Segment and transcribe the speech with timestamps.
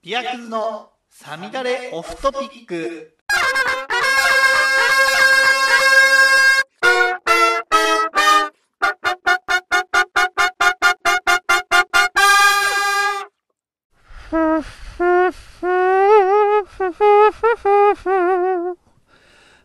[0.00, 3.16] ビアクズのサミダレオフトピック。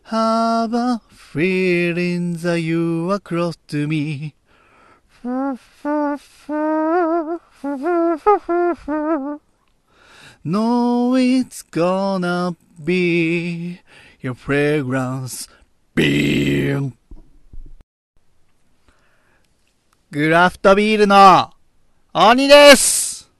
[0.02, 4.34] Have a feeling that you are close to me.
[14.44, 15.48] Fragrance
[15.96, 16.92] beam.
[20.10, 21.50] グラフトビールの
[22.12, 23.32] 鬼です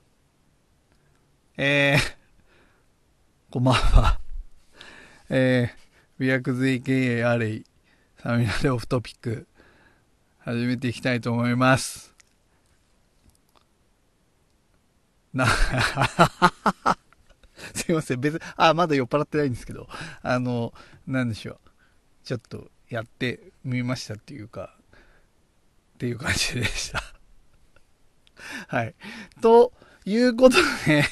[1.59, 4.19] えー、こんばんは。
[5.29, 5.79] えー、
[6.19, 7.65] ビアクズ AKA アレイ、
[8.23, 9.47] サミナレオフトピック、
[10.39, 12.15] 始めていきたいと思います。
[15.35, 15.47] な、
[17.77, 18.21] すいません。
[18.21, 19.89] 別、あ、まだ酔っ払ってないんですけど、
[20.23, 20.73] あの、
[21.07, 21.59] なんでしょう。
[22.23, 24.77] ちょっとやってみましたっていうか、
[25.95, 27.03] っていう感じでした
[28.69, 28.95] はい。
[29.41, 29.73] と
[30.05, 31.05] いうことで、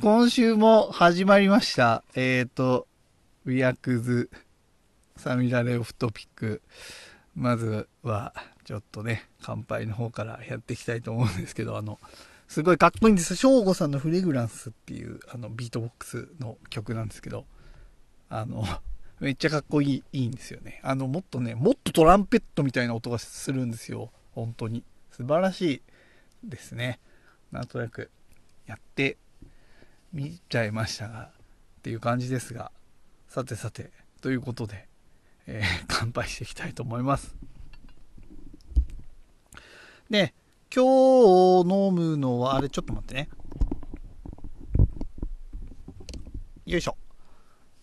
[0.00, 2.04] 今週も始まりました。
[2.14, 2.86] えっ、ー、と、
[3.44, 4.30] ウィアクズ
[5.16, 6.62] サミラレオフトピック。
[7.34, 8.32] まずは、
[8.64, 11.98] ちょっとね、乾杯の方からやっていきたいと思うんですけど、あの、
[12.54, 13.34] すごいかっこいいんです。
[13.34, 17.46] 翔吾さんのフレグランスっていう、あの、ビートボックスの曲なんですけど、
[18.28, 18.64] あの、
[19.18, 20.78] めっちゃかっこいい、いいんですよね。
[20.84, 24.12] あの、もっとね、もっとトランペットみたいな音がするんですよ。
[24.36, 24.84] 本当に。
[25.10, 25.82] 素晴らし
[26.44, 27.00] いですね。
[27.50, 28.12] なんとなく、
[28.66, 29.18] やって
[30.12, 31.32] みちゃいましたが、
[31.80, 32.70] っていう感じですが、
[33.26, 34.86] さてさて、ということで、
[35.48, 37.34] えー、乾杯していきたいと思います。
[40.08, 40.34] で、
[40.74, 43.28] 今日飲むのは、あれちょっと待ってね。
[46.66, 46.96] よいしょ。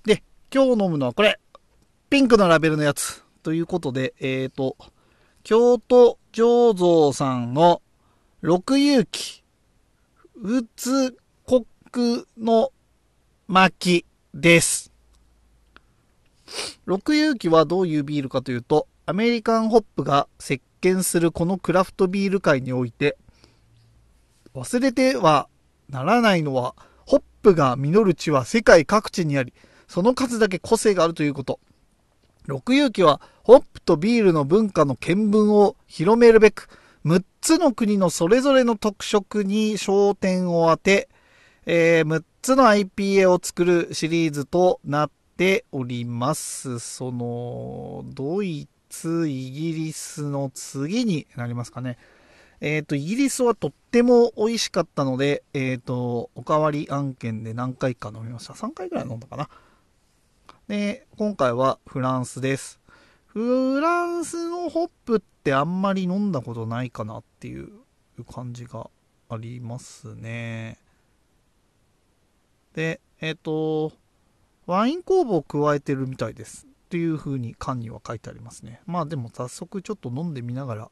[0.04, 0.22] で、
[0.54, 1.40] 今日飲むのはこれ。
[2.10, 3.24] ピンクのラベルのやつ。
[3.44, 4.76] ということで、えっ、ー、と、
[5.44, 7.82] 京都醸造さんの
[8.42, 9.42] 六遊記、
[10.42, 11.16] うつ
[11.46, 12.74] コッの
[13.48, 14.92] 巻です。
[16.86, 23.18] 六遊記はどういうビールかというと、アメリカンホップが石見するこのクラフトビール界において、
[24.54, 25.48] 忘れては
[25.90, 26.76] ならないのは、
[27.06, 29.54] ホップが実る地は世界各地にあり、
[29.88, 31.60] その数だけ個性があるということ。
[32.48, 36.68] 六遊記は、ホップとビールの文化の見聞を広めるべく、
[37.06, 41.10] 6つの国のそれぞれの特色に焦点を当て、
[41.66, 46.80] えー、6つの IPA を作るシリーズとなっております。
[46.80, 51.98] その、ドイツ、イギリスの次になりますかね。
[52.60, 58.54] えっ、ー、と、イギリスはとっても美味しかったので、えっ、ー、と、おかわり案件で何回か飲みました。
[58.54, 59.50] 3回ぐらい飲んだかな。
[60.68, 62.80] で、今回はフランスです。
[63.28, 67.70] フランスのホップってあんまり飲んだことないかなっていう
[68.30, 68.90] 感じが
[69.30, 70.78] ありますね。
[72.76, 73.94] で、えっ、ー、と、
[74.68, 76.68] ワイン酵母を加えてるみたいです。
[76.92, 78.82] っていう風に缶には書いてありますね。
[78.86, 80.92] まあでも早速ちょっと飲んでみながら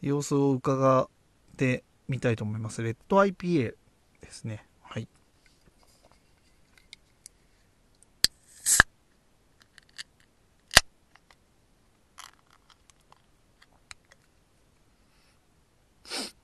[0.00, 1.08] 様子を伺っ
[1.56, 2.80] てみたいと思います。
[2.80, 3.74] レッド IPA
[4.20, 4.64] ですね。
[4.82, 5.08] はい。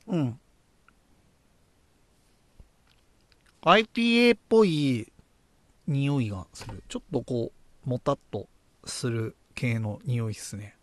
[0.08, 0.40] うん。
[3.62, 5.12] IPA っぽい
[5.86, 6.82] 匂いがする。
[6.88, 7.52] ちょっとこ
[7.86, 8.48] う、もたっと
[8.84, 10.76] する系の匂いっすね。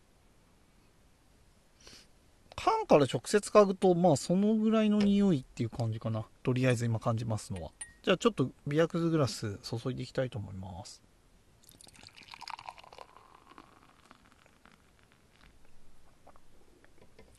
[2.55, 6.25] 缶から直接嗅ぐと、まあそのぐらいの匂いっていう感じかな。
[6.43, 7.71] とりあえず今感じますのは。
[8.03, 11.01] じゃあちょっとビアクズグラス注いでいきたいと思います。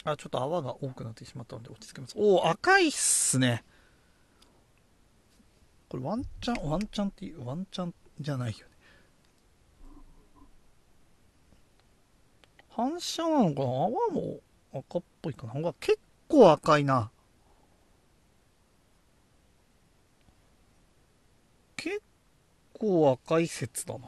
[0.05, 2.15] あ、ちょっと泡が多くなってしまったので落ち着けます。
[2.17, 3.63] おお、赤いっすね。
[5.89, 8.65] これワンチャン、ワンチャンっていう、ワンチャンじゃないよね。
[12.81, 14.41] 反射なのかな泡も
[14.73, 15.99] 赤っぽいかな結
[16.29, 17.11] 構赤いな。
[21.77, 22.01] 結
[22.73, 24.07] 構赤い説だな。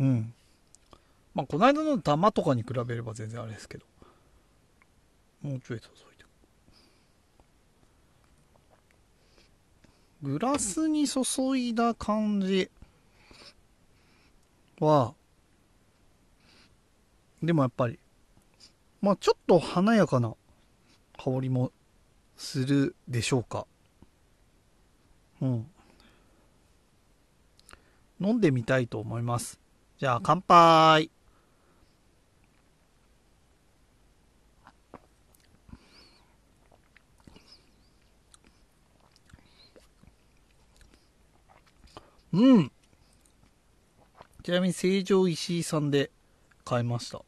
[0.00, 0.34] うん。
[1.36, 3.86] まあ、この間の玉とかに比べれば全然あれですけど。
[5.42, 6.24] もうちょい注いで。
[10.32, 11.22] グラスに注
[11.56, 12.68] いだ感じ。
[14.80, 15.14] は、
[17.42, 17.98] でもやっぱり、
[19.00, 20.34] まあちょっと華やかな
[21.16, 21.72] 香りも
[22.36, 23.66] するでしょうか。
[25.40, 25.66] うん。
[28.20, 29.60] 飲んでみたいと思います。
[29.98, 31.10] じゃあ乾杯。
[42.32, 42.72] うん。
[44.48, 46.10] ちなみに成城石井さんで
[46.64, 47.20] 買いました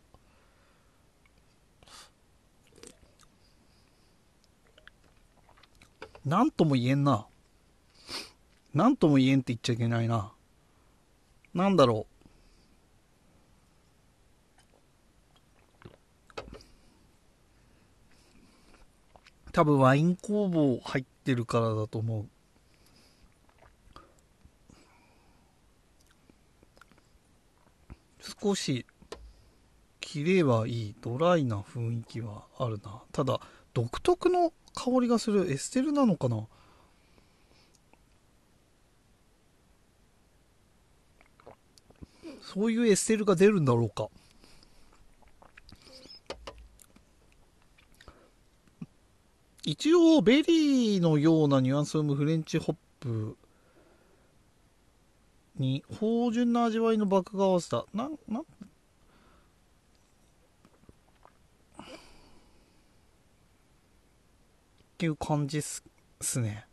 [6.25, 7.27] なんとも言えんな。
[8.73, 10.33] なんとも言えんって言っちゃいけないな。
[11.53, 12.07] なんだろ
[15.85, 15.91] う。
[19.53, 22.40] 多分ワイン工房入ってるからだと思う。
[28.21, 28.87] 少し、
[30.01, 33.03] キレはいい、ドライな雰囲気はあるな。
[33.13, 33.41] ただ、
[33.75, 36.47] 独特の香りがするエステルなのかな？
[42.43, 44.09] そういうエステルが出るんだろうか
[49.63, 53.37] 一応ベリーのようなニュアンスを生むフレンチホップ
[55.61, 58.43] に芳醇な味わいの麦芽を合わせたなんなん？
[58.43, 58.45] っ
[64.99, 65.83] ていう感じっす
[66.41, 66.67] ね。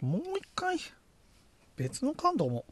[0.00, 0.76] もう一回
[1.76, 2.64] 別のカンドも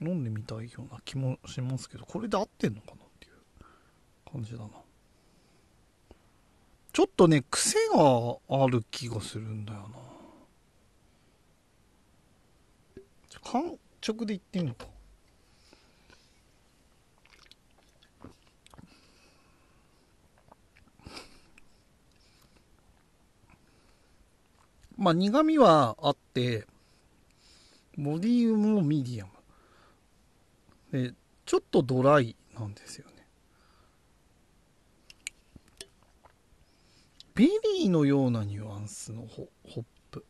[0.00, 3.32] 飲んでみたいような気もしますけどこれで合ってんのかなっていう
[4.30, 4.68] 感じだな。
[6.92, 9.86] ちょっとね癖がある気がするんだよな。
[13.42, 14.96] 缶直で言ってみよう
[24.96, 26.66] まあ苦味はあって
[27.98, 29.26] ボディウムもミディア
[30.92, 31.08] ム。
[31.10, 33.26] でちょっとドライなんですよね。
[37.34, 40.24] ベリーのようなニュアンスのホッププ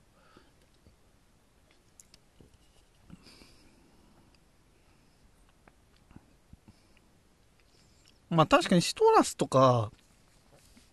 [8.30, 9.90] まあ確かにシトラスとか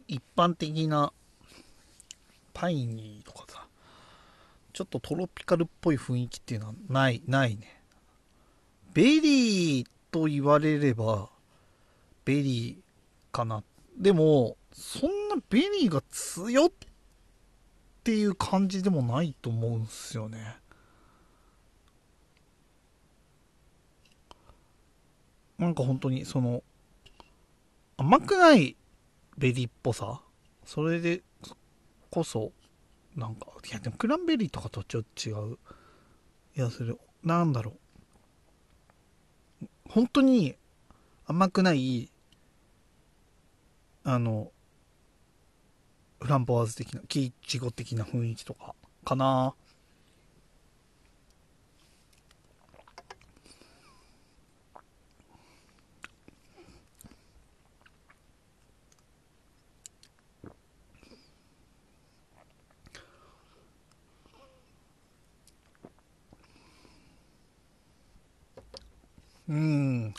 [0.08, 1.12] 一般的な
[2.54, 3.66] パイニーとかさ
[4.74, 7.82] ちょっとトロピカルっぽい雰囲気っていうのはないないね。
[8.94, 11.30] ベリーと言われれば
[12.26, 13.64] ベリーかな。
[13.98, 16.72] でもそんなベリーが強っ
[18.04, 20.58] ていう感じでもないと思うんすよね。
[25.60, 26.64] なんか本当にその
[28.04, 28.76] 甘くない
[29.38, 30.22] ベリーっぽさ？
[30.66, 31.22] それで
[32.10, 32.52] こそ
[33.16, 35.58] なんかいやでもクランベリーとかとちょっと違う
[36.58, 37.00] いやする。
[37.24, 37.78] なんだろ
[39.62, 39.68] う。
[39.90, 40.58] 本当に
[41.28, 42.12] 甘くない
[44.04, 44.52] あの
[46.20, 48.76] フランボワーズ的なキイチゴ的な雰囲気とか
[49.06, 49.56] かな
[69.50, 70.14] うん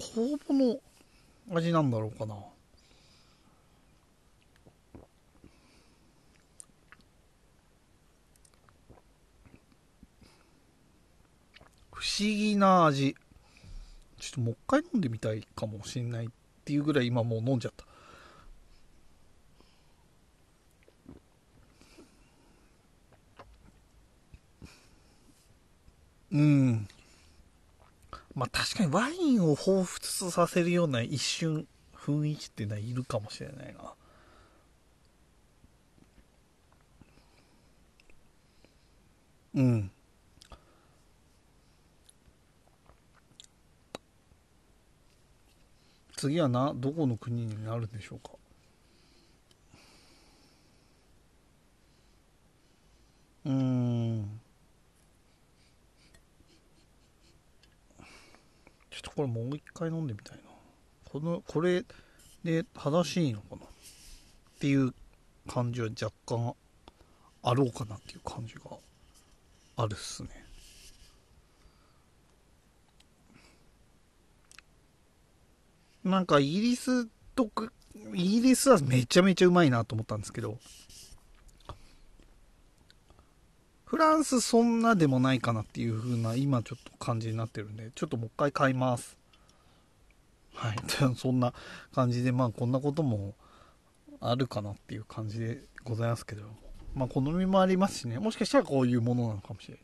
[0.00, 0.80] 酵母の
[1.54, 2.34] 味なんだろうかな。
[11.92, 13.16] 不思議な味。
[14.18, 16.28] ちょっともう一回飲んでみたいかもしれないっ
[16.64, 17.86] ていうぐらい今もう飲んじゃった
[26.32, 26.88] うん
[28.34, 33.94] まあ確かにワインを彷彿させるような一瞬雰囲気っていうのはいるかもしれないな。
[39.54, 39.90] うん。
[46.16, 48.32] 次はなどこの国になるんでしょうか？
[53.46, 54.39] うん。
[59.00, 60.42] ょっとこれもう一回飲んでみたいな。
[61.04, 61.84] このこれ
[62.44, 63.58] で正しいのかなっ
[64.60, 64.94] ていう
[65.48, 66.54] 感じは若干
[67.42, 68.62] あろうかなっていう感じが
[69.76, 70.28] あるっすね。
[76.04, 77.72] なんかイギリスとく、
[78.14, 80.58] イギリスはめちゃめちゃうまいなと思ったんですけど、
[83.90, 89.16] フランスそんなでもないかなっていう風な今ちょっと感じになってるんで、ちょっともう一回買います。
[90.54, 90.76] はい。
[91.18, 91.52] そんな
[91.92, 93.34] 感じで、まあこんなことも
[94.20, 96.44] あるかなっていう感じでございますけど、
[96.94, 99.82] まあ好みもありますしね、もしかしたらこういうものなのかもしれない。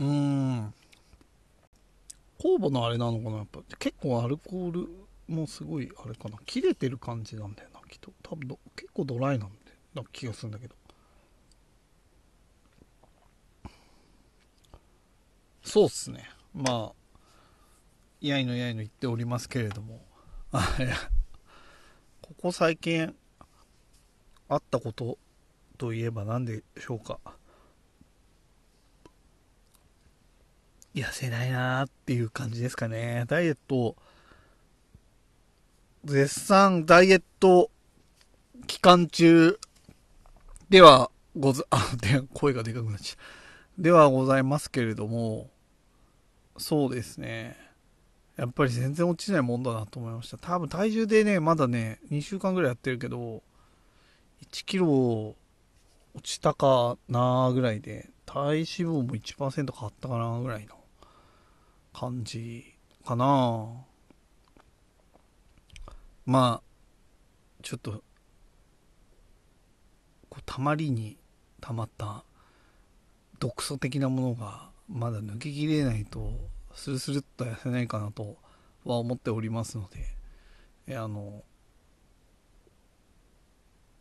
[0.00, 0.74] うーん。
[2.38, 4.88] 酵母のあれなのかなやっぱ結構アルコール
[5.28, 8.12] もすごいあれかな切れてる感じなんだよなきっと。
[8.22, 9.56] 多分結構ドライなんで
[9.94, 10.74] な気がするんだけど。
[15.62, 16.28] そうっすね。
[16.54, 16.92] まあ
[18.20, 20.00] やいのやいの言っておりますけれども。
[22.22, 23.14] ここ最近
[24.48, 25.18] あったこと
[25.78, 27.18] といえば何でしょうか。
[30.94, 33.24] 痩せないなーっていう感じですかね。
[33.26, 33.96] ダイエット、
[36.04, 37.70] 絶賛ダイエット
[38.66, 39.58] 期間中
[40.68, 43.22] ではござ、 あ、で、声がでかくなっちゃ
[43.78, 43.82] う。
[43.82, 45.50] ではございますけれども、
[46.58, 47.56] そうですね。
[48.36, 50.38] やっぱり全然落ちないもんだなと思いました。
[50.38, 53.42] 多分体重でね、まだね、2週間ぐらいやってるけど、
[54.42, 55.36] 1キロ
[56.14, 60.76] 落ちたかなぐらいで、体脂肪も1%変わったかなぐらいの
[61.92, 63.84] 感じかな
[66.24, 66.72] まあ
[67.62, 68.02] ちょっと
[70.32, 71.18] こうたまりに
[71.60, 72.24] たまった
[73.38, 76.32] 毒素的なものがまだ抜けきれないと
[76.72, 78.38] スルスルっと痩せないかなと
[78.86, 79.90] は思っておりますの
[80.86, 81.42] であの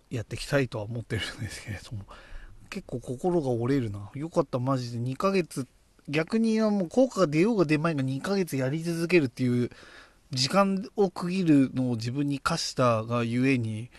[0.10, 2.06] やっていきたいとは思ってるんですけれども
[2.70, 4.10] 結構心が折れるな。
[4.16, 5.00] よかったマジで。
[5.00, 5.68] 2ヶ月
[6.08, 9.70] 逆にもう効果が出ようが出まいが2ヶ月やり続けるっていう
[10.32, 13.90] 時間を区切るのを自分に課したがゆえに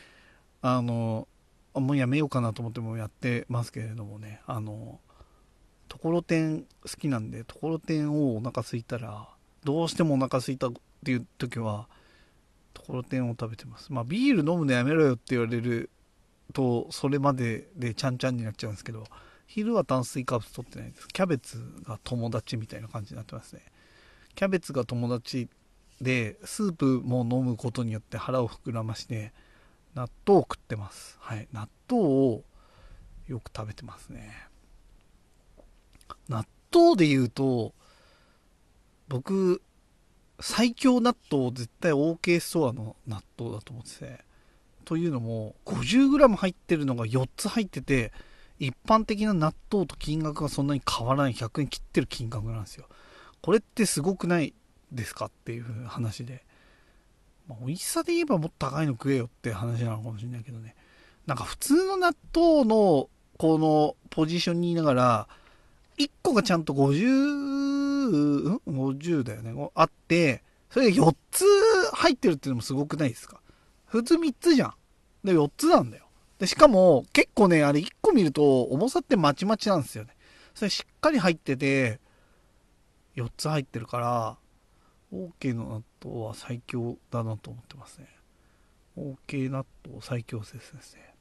[0.62, 1.28] あの
[1.74, 5.00] もうやめようかなと思ってもやってますけれどもねあの
[5.88, 6.66] ところてん好
[6.98, 9.28] きなんでところてんをお腹すいたら
[9.64, 10.72] どうしてもお腹すいたっ
[11.04, 11.86] ていう時は
[12.74, 15.90] ところてんを食べてますまあビール飲むのやめろよって言われる
[16.52, 19.04] とそれまででちゃんちゃんになっちゃうんですけど
[19.52, 21.06] 昼は炭水化物取ってないです。
[21.08, 23.60] キャベツが友達みたいな感じになってますね。
[24.34, 25.50] キャベツが友達
[26.00, 29.34] で、スープも飲むことによって腹を膨らまして、
[29.94, 31.16] 納豆を食ってます。
[31.20, 31.48] はい。
[31.52, 32.44] 納豆を
[33.26, 34.48] よく食べてますね。
[36.28, 37.74] 納豆で言うと、
[39.08, 39.62] 僕、
[40.40, 44.24] 最強納豆絶対 OK ストアの納豆だと思ってて。
[44.84, 48.12] というのも、50g 入ってるのが4つ入ってて、
[48.58, 52.86] 一般的な納豆と金額がそんなに変わらない100円切ってる金額なんですよ。
[53.40, 54.54] これってすごくない
[54.90, 55.26] ですか？
[55.26, 56.44] っていう話で。
[57.52, 60.74] まあ、美味しさで言えばもっと高いの食えよって話なのかもしれないけどね。
[61.26, 65.28] なんか普通の納豆のこのポジションにいながら、
[65.98, 69.70] 1個がちゃんと50、ん ?50 だよね。
[69.74, 71.44] あって、それが4つ
[71.92, 73.40] 入ってるっていうのもすごくないですか？
[73.86, 74.74] 普通3つじゃん。
[75.22, 76.06] で、4つなんだよ。
[76.38, 80.16] で、しかも、結構ね、あれ1個見ると、重さってまちまちなんですよね。
[80.54, 82.00] それしっかり入ってて、
[83.16, 84.36] 4つ入ってるから、
[85.12, 88.06] OK の納豆は最強だなと思ってますね。
[88.96, 91.14] OK 納豆最強説ですね。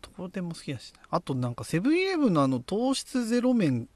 [0.00, 1.00] ところてんも好きだしね。
[1.10, 3.88] あとなんかセブンイレブンのあの糖質ゼロ麺、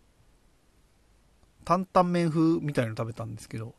[1.64, 3.74] 担々麺風みたいなの食べたんですけど、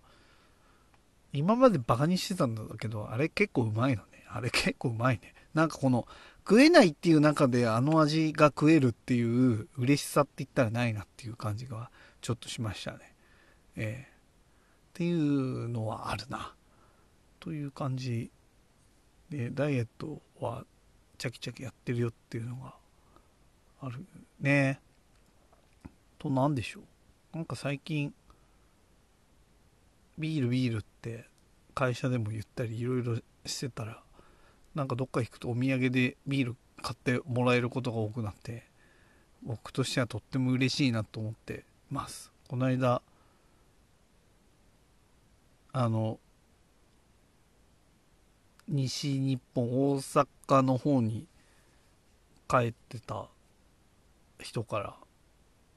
[1.33, 4.25] 今までバカにしてたんだけど、あれ結構うまいのね。
[4.29, 5.33] あれ結構うまいね。
[5.53, 6.07] なんかこの、
[6.47, 11.91] 食えないっていう中であの味が食えるっていう嬉しさって言ったらないなっていう感じが
[12.21, 13.16] ちょっとしましたね。
[13.77, 14.11] えー、っ
[14.93, 16.53] ていうのはあるな。
[17.39, 18.29] という感じ
[19.29, 20.65] で、ダイエットは
[21.17, 22.75] チャキチャキやってるよっていうのが
[23.81, 24.05] ある
[24.41, 24.81] ね。
[26.19, 27.37] と、何でしょう。
[27.37, 28.13] なんか最近、
[30.17, 31.25] ビールビールって
[31.75, 34.01] 会社でも言ったりいろいろしてたら
[34.73, 38.65] なんかどっか行くとお土産でビール買ってもらえることが多くなって
[39.43, 43.01] 僕としてはとっても嬉しいなと思ってますこの間
[45.79, 46.19] あの
[48.67, 51.27] 西日本大阪の方に
[52.49, 53.27] 帰ってた
[54.39, 54.95] 人から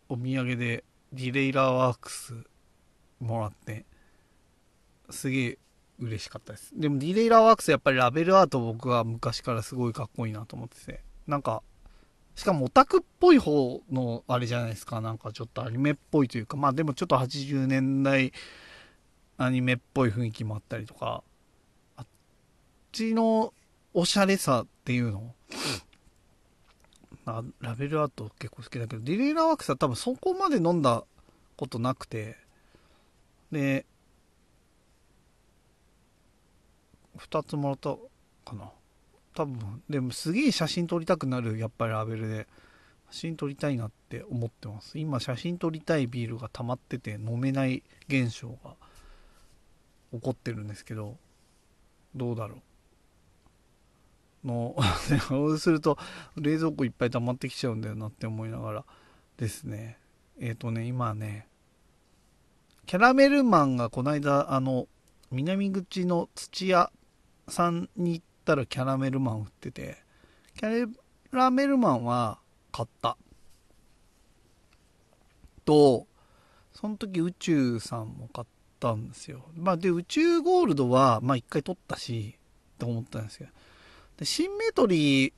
[0.08, 2.32] お土産でディレイラーワークス
[3.20, 3.84] もらって
[5.10, 5.58] すげえ
[5.98, 6.72] 嬉しかったです。
[6.74, 11.62] でもディレイラーワークスやっぱりラベルアート僕は昔からすごいかっこいいなと思ってて、なんか
[12.36, 15.02] しかもオタクっぽい方のあれじゃないですか。
[15.02, 18.32] なんかちょっとアニメっぽいというか、まあでもちょっと80年代
[19.42, 21.24] アニメっぽい雰囲気もあったりとか、
[21.96, 22.06] あっ
[22.92, 23.54] ちの
[23.94, 25.34] おしゃれさっていうの
[27.24, 31.04] あラベルアート結構好きだけど、ディレイラーワークスは多分そこまで飲んだ
[31.56, 32.36] ことなくて、
[33.50, 33.86] で、
[37.16, 37.96] 2つもらった
[38.44, 38.70] かな。
[39.34, 42.46] 多分、でもすげえ写真撮りたくなる、やっぱりラベルで。
[43.10, 44.98] 写真撮りたいなって思ってます。
[44.98, 48.76] 今写真撮りたいビールが溜まってて飲めない現象が
[50.12, 51.16] 起こってるんですけど、
[52.14, 52.60] どうだろう。
[54.44, 54.76] の、
[55.28, 55.98] そうすると
[56.36, 58.84] 冷蔵庫いっぱい溜まってきちゃうんだよなって思いながら
[59.36, 59.98] ですね。
[60.38, 61.48] えっ、ー、とね、今ね、
[62.86, 64.88] キャラメルマンがこの間、あの、
[65.30, 66.90] 南口の土屋
[67.46, 70.02] さんに行ったらキャラメルマン売ってて、
[70.54, 70.92] キャ
[71.30, 72.40] ラメルマンは
[72.72, 73.16] 買った。
[75.64, 76.08] と、
[76.72, 78.46] その時宇宙さんも買っ
[78.80, 79.44] たんですよ。
[79.54, 82.36] まあで、宇宙ゴールドは、まあ一回取ったし、
[82.78, 83.50] と思ったんですけど。
[84.16, 85.32] で、シンメトリー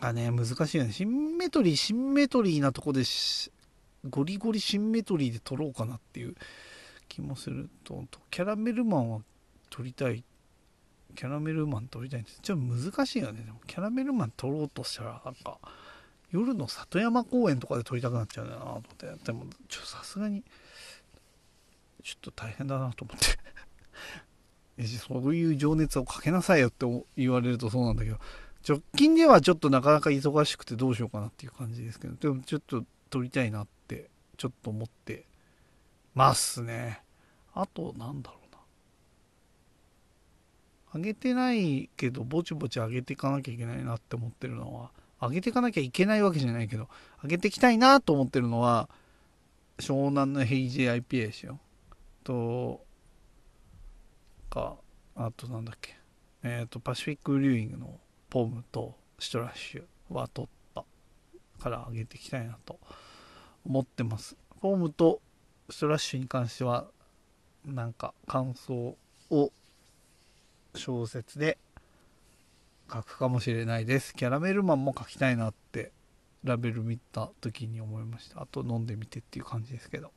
[0.00, 0.92] がね、難しいよね。
[0.92, 3.02] シンメトリー、シンメトリーなとこで
[4.08, 6.34] ゴリゴリシンメトリーで取ろうかなっていう
[7.08, 9.20] 気もすると、キャラメルマンは
[9.70, 10.24] 取りたい。
[11.14, 12.40] キャラメルマン取りたいんです。
[12.40, 13.42] ちょっと難しいよね。
[13.42, 15.58] でもキャラメルマン取ろうとしたら、なんか、
[16.30, 19.24] 夜の里山公園とかで撮りたくなっちゃうんだなと思って。
[19.24, 20.42] でも、ちょ、さすがに、
[22.02, 28.18] ちょっと大変だなと思って そういう情熱をかけなさいよって言われるとそうなんだけど、
[28.68, 35.26] 直近ではちょっとなかなか忙しくてどうしようかなっていう感じですけど、でもちょっと撮りたいなって、ちょっと思って
[36.14, 37.02] ますね。
[37.54, 38.52] あと、なんだろう
[40.96, 41.00] な。
[41.00, 44.90] 上げてないけど、ぼちぼち上げていかなきゃいけないなって思ってるのは、
[45.20, 46.88] 上げていかなきゃいけないわけじゃないけど、
[47.22, 48.88] 上げていきたいなと思ってるのは、
[49.78, 51.58] 湘南のヘイジー IPA ですよ。
[52.24, 52.84] と、
[54.52, 54.76] か、
[55.16, 55.96] あとなんだっけ。
[56.42, 60.84] えっ、ー、と、パシフィック・リューイングのポムとシトラッシュは取った
[61.58, 62.78] から上げていきたいなと
[63.64, 64.36] 思ってます。
[64.60, 65.20] ポムと
[65.70, 66.86] ストラッシュに関しては、
[67.64, 68.96] なんか感想
[69.30, 69.52] を
[70.74, 71.58] 小説で
[72.92, 74.14] 書くかもしれないです。
[74.14, 75.92] キャラメルマンも書きたいなって
[76.44, 78.42] ラベル見た時に思いました。
[78.42, 80.12] あと飲んでみてっていう感じですけど。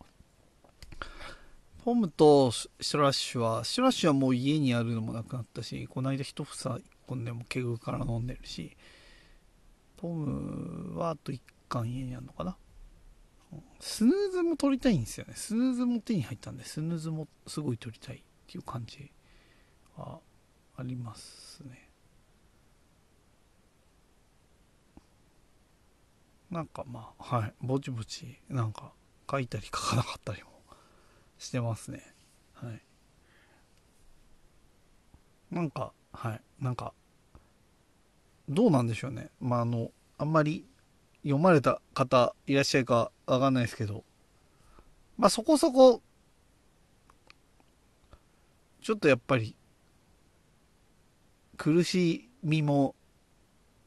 [1.86, 8.76] ポムとシトラッシュは、シトラッシュはもう家にあるのもなくなったし、この間一房一本でもケグから飲んでるし、
[9.96, 12.58] ポムはあと1缶家にあるのかな。
[13.80, 15.34] スヌーズも取りたいんですよね。
[15.36, 19.12] スヌーズも手に入ったんで、スヌーズもすごい取りたいっていう感じ
[19.96, 20.20] は
[20.78, 21.92] ありますね。
[26.50, 28.92] なんかまあ、はい、ぼちぼち、なんか
[29.30, 30.55] 書いたり書かなかったりも
[31.38, 32.02] してますね。
[32.54, 32.82] はい。
[35.52, 36.94] なんか、はい、なんか、
[38.50, 39.30] どうなんでしょうね。
[39.40, 40.66] まあ、あの、あんまり
[41.24, 44.04] 読まれた方いらっしゃるかわかんないですけど、
[45.18, 46.02] まあそこそこ、
[48.82, 49.56] ちょっとやっぱり、
[51.58, 52.96] 苦しみも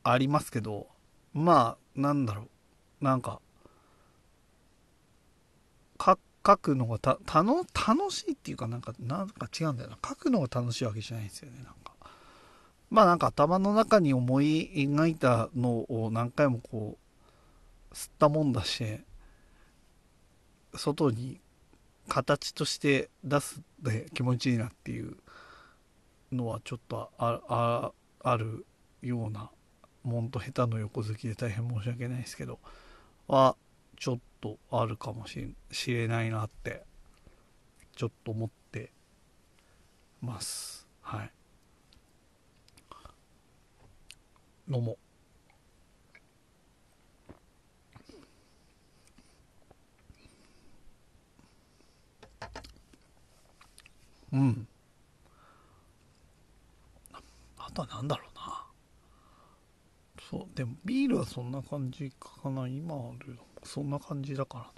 [0.03, 0.89] ありますけど、
[1.33, 2.49] まあ、なんだろ
[3.01, 3.05] う。
[3.05, 3.41] なんか、
[5.99, 9.99] か、書くのがた、たの、楽しいっていうかなんか、なんか違うんだよな。
[10.07, 11.59] 書くのが楽しいわけじゃないんですよね。
[11.59, 11.93] なんか。
[12.91, 17.09] まあなんか頭の中に思い描いたのを何回もこう、
[17.93, 19.01] 吸ったもんだし
[20.75, 21.41] 外に
[22.09, 25.17] 形として出すで気持ちいいなっていう
[26.33, 28.67] のはちょっとあある
[29.03, 29.51] ような
[30.03, 32.59] もんと下手の横好きで大変申し訳ないですけど
[33.27, 33.57] は
[33.99, 35.55] ちょっとあるかもし
[35.89, 36.85] れないなって
[37.97, 38.93] ちょっと思って
[40.21, 40.87] ます。
[41.03, 41.31] はい。
[44.71, 44.99] 飲も。
[54.33, 54.69] ううん。
[57.59, 58.67] あとは何だろうな。
[60.31, 62.69] そうでもビールはそんな感じかな。
[62.69, 63.48] 今あるの。
[63.65, 64.71] そんな感じだか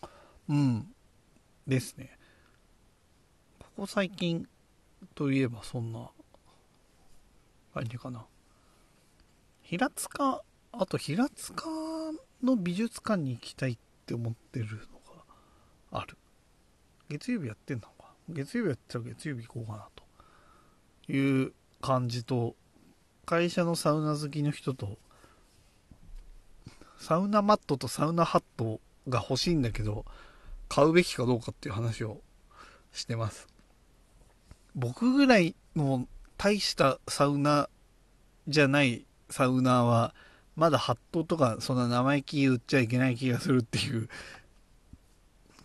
[0.00, 0.08] らな
[0.48, 0.86] うん
[1.66, 2.18] ですね
[3.58, 4.48] ここ最近
[5.14, 6.10] といえばそんな
[7.74, 8.26] 感じかな
[9.62, 11.68] 平塚あと平塚
[12.42, 16.16] の美術館に行きたいって思ってるのがある。
[17.10, 18.12] 月曜日やってんのか。
[18.28, 19.88] 月曜日やったら月曜日行こうかな
[21.06, 22.56] という感じと、
[23.24, 24.98] 会社のサウナ好きの人と、
[26.98, 30.04] サウナマットとサウナハットが欲しいんだけど、
[30.68, 32.20] 買うべきかどうかっていう話を
[32.92, 33.46] してます。
[34.74, 37.68] 僕ぐらいの大したサウナ
[38.48, 40.14] じゃないサウナーは、
[40.56, 44.08] まだハットとかそんな生意気売っちゃいけない気がするっていう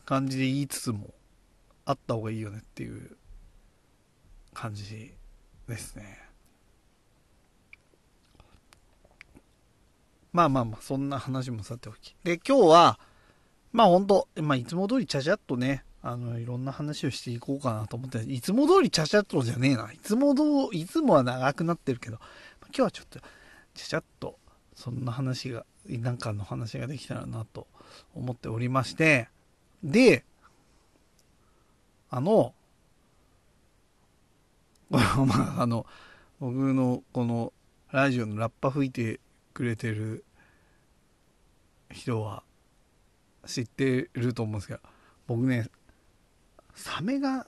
[0.05, 1.13] 感じで言いつつも、
[1.85, 3.17] あった方がいいよねっていう
[4.53, 5.11] 感じ
[5.67, 6.26] ですね。
[10.33, 12.15] まあまあまあ、そんな話もさておき。
[12.23, 12.99] で、今日は、
[13.71, 19.91] まあ本当まあいつも通りちゃちゃっとね、あの、いろんな話をしていこうかなと思って、いつも通りちゃちゃっとじゃねえな。
[19.91, 22.17] いつもどいつもは長くなってるけど、
[22.67, 23.19] 今日はちょっと、
[23.73, 24.37] ちゃちゃっと、
[24.75, 27.67] そんな話が、なんかの話ができたらなと
[28.13, 29.29] 思っておりまして、
[29.83, 30.23] で、
[32.09, 32.53] あの、
[34.89, 35.85] まあ、あの、
[36.39, 37.51] 僕のこの
[37.91, 39.19] ラジオのラッパ吹いて
[39.57, 40.23] くれてる
[41.89, 42.43] 人は
[43.47, 44.79] 知ってると思うんですけど、
[45.25, 45.67] 僕ね、
[46.75, 47.45] サメが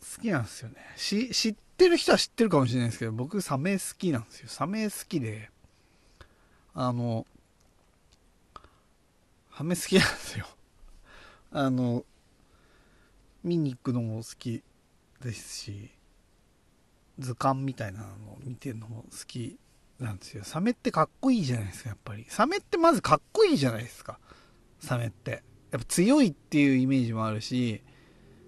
[0.00, 0.76] 好きなんですよね。
[0.96, 4.48] 知ってる人は知ってるかもしれないですけど、僕サメ好きなんですよ。
[4.48, 5.50] サメ好きで、
[6.74, 7.28] あの、
[9.56, 10.48] サメ好きなんですよ。
[11.52, 12.04] あの、
[13.44, 14.64] 見に行くのも好き
[15.20, 15.92] ですし、
[17.20, 19.60] 図鑑みたいなのを見てるのも好き
[20.02, 20.44] なんですよ。
[20.44, 22.26] サメってかっこいいじゃないですか、やっぱり。
[22.28, 24.18] サメってまずかっこいいじゃないですか。
[24.80, 25.42] サメって。
[25.70, 27.82] やっぱ強いっていうイメージもあるし、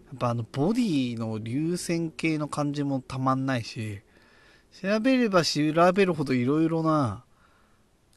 [0.06, 4.00] やっぱあのボディの流線形の感じもたまんないし、
[4.82, 5.60] 調べれば調
[5.92, 7.24] べるほどいろいろな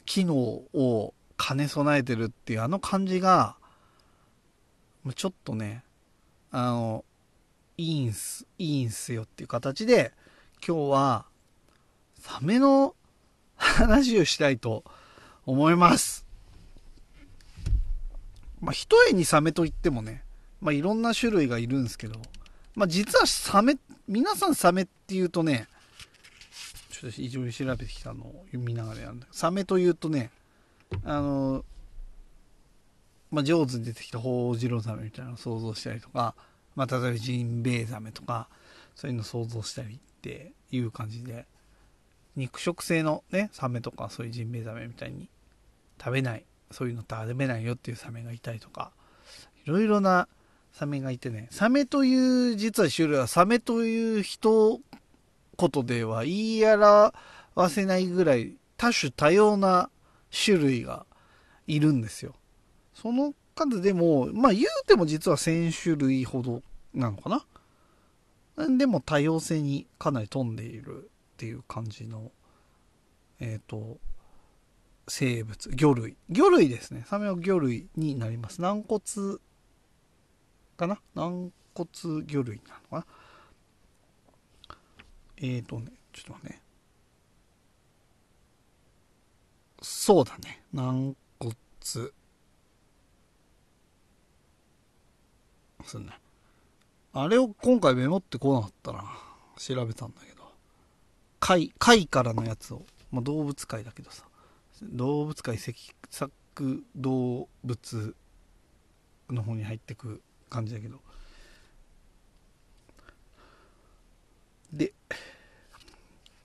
[0.05, 3.55] 機能を兼ね備えてるっていうあの感じが、
[5.15, 5.83] ちょっとね、
[6.51, 7.05] あの、
[7.77, 10.11] いいんす、いいんすよっていう形で、
[10.67, 11.25] 今日は、
[12.19, 12.95] サメの
[13.57, 14.83] 話をしたいと
[15.45, 16.25] 思います。
[18.59, 20.23] まあ、一重にサメといってもね、
[20.61, 22.19] まあ、いろんな種類がいるんですけど、
[22.75, 25.67] まあ、実はサメ、皆さんサメっていうとね、
[26.89, 30.31] ちょっと非常に調べてきたのを読みながらやるんだけどサメというとね、
[31.03, 31.63] あの、
[33.29, 36.33] まあ、上手に出てきたホウジロザメみたいなのを想像したりとか、
[36.75, 38.47] まあ、例えばジンベエザメとか、
[38.95, 41.45] そういうのを想像したりっていう感じで、
[42.37, 45.27] 肉食性のね、サメとかそういうジンベエザメみたいに
[45.99, 48.91] 食べない、そういうの食べないよっていうサメがいたりとか、
[49.65, 50.27] いろいろな
[50.71, 54.79] サメがいてね、サメという実は種類はサメという一
[55.57, 57.13] 言では言い表
[57.69, 59.89] せないぐらい多種多様な
[60.31, 61.07] 種類が
[61.65, 62.35] いるんですよ。
[62.93, 66.61] その数でも、まあ言うても実は1000種類ほど
[66.93, 68.77] なのかな。
[68.77, 72.31] でも多様性にかなり富んでいるっていう感じの、
[73.39, 73.99] えっ、ー、と、
[75.07, 76.17] 生物、魚類。
[76.29, 77.03] 魚類ですね。
[77.05, 78.59] サメは魚類になります。
[78.59, 78.99] 軟骨
[80.77, 80.99] かな？
[81.13, 81.89] 軟骨
[82.25, 83.05] 魚類なのか
[84.67, 84.77] な？
[85.37, 86.63] えっ、ー、とね、ちょっと待ってね。
[89.83, 90.63] そうだね。
[90.73, 92.11] 軟骨す
[95.99, 96.19] ね。
[97.13, 99.03] あれを今回メモってこなかったな。
[99.57, 100.36] 調べたんだけど。
[101.47, 102.85] 貝、貝からのやつを。
[103.09, 104.25] まあ、動物界だけどさ。
[104.83, 105.71] 動物界赤
[106.09, 108.15] 作動物
[109.29, 110.99] の方に入ってく感じだけど。
[114.73, 114.91] で、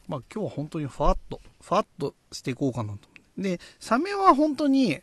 [0.06, 3.00] まあ今日は本当にファッと、ファッとしていこうかなと。
[3.36, 5.00] で、サメは本当に、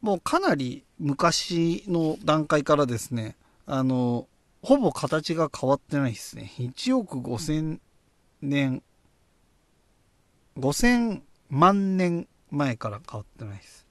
[0.00, 4.28] もうかなり昔の段階からですね、あの、
[4.62, 6.50] ほぼ形が変わってないですね。
[6.56, 7.80] 1億5000
[8.40, 8.82] 年、
[10.58, 13.86] 5000万年前から変わってないです。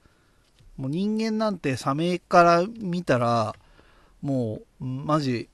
[0.76, 3.54] もう人間なんてサメから見たら、
[4.20, 5.48] もう、マジ、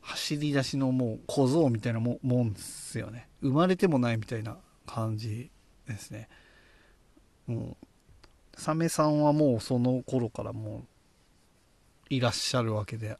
[0.00, 3.28] 走り出しのもう小僧みたいなももんですよね。
[3.40, 5.50] 生まれてもないみたいな感じ
[5.88, 6.28] ですね。
[7.46, 7.76] も
[8.56, 10.84] う、サメさんはもうその頃からも
[12.10, 13.16] ういらっしゃるわけで、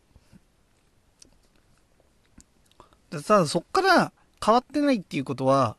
[3.11, 4.13] ただそっから
[4.45, 5.77] 変わってないっていうことは、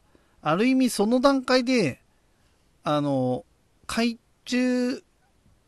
[0.48, 2.00] ある意味その段階で、
[2.84, 3.46] あの、
[3.88, 5.04] 海中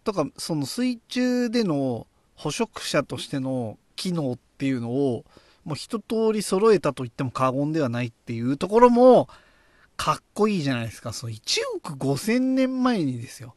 [0.04, 5.26] とか、その水中での捕食者としての機能っていうのを、
[5.66, 9.30] もう一通り揃えたと言っても過言ではないっていうところも、
[9.96, 11.12] かっこいいじゃないですか。
[11.12, 11.42] その1
[11.78, 13.56] 億5千年前にですよ。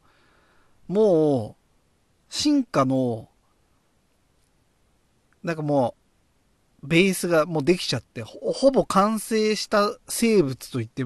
[0.87, 3.29] もう、進化の、
[5.43, 6.00] なんかもう、
[6.83, 11.05] ベースがもうできちゃってほ、ほぼ完成した生物と言って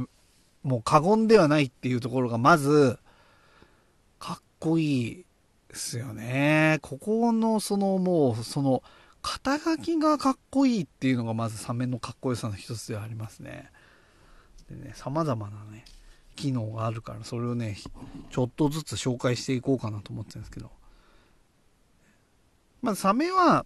[0.64, 2.98] もう過言ではないっていうところがまず、
[4.20, 5.26] かっこいい
[5.70, 6.80] ですよね。
[6.82, 8.82] ここのそのもう、その、
[9.22, 13.72] 肩書きがかっこいいっていうのがまずサメのかっこよさの一つではありますね。
[14.70, 15.86] でね、様々なね、
[16.36, 17.78] 機能があるから、それをね、
[18.30, 20.72] ちょっとずつ紹介していこうかなと思ってるんですけど。
[22.82, 23.66] まずサメは、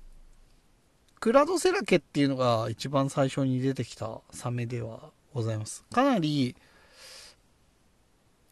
[1.19, 5.83] クラドセラケっていうのが一番最初に出てきたサメではございます。
[5.91, 6.55] かなり、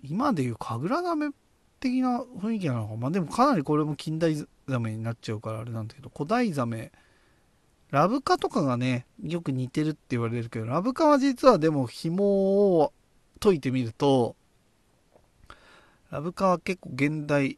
[0.03, 1.30] 今でいう神楽ザメ
[1.80, 4.36] 的な雰囲気なのかまあでもかなりこれも近代
[4.67, 6.91] ザメになっちゃうからあれなんだけど、古代ザメ、
[7.89, 12.91] ラブカとかがね、よく似てるって言われるけど、ラブカは実はでも紐を
[13.39, 14.36] 解いてみると、
[16.12, 17.58] ラブカは結構現代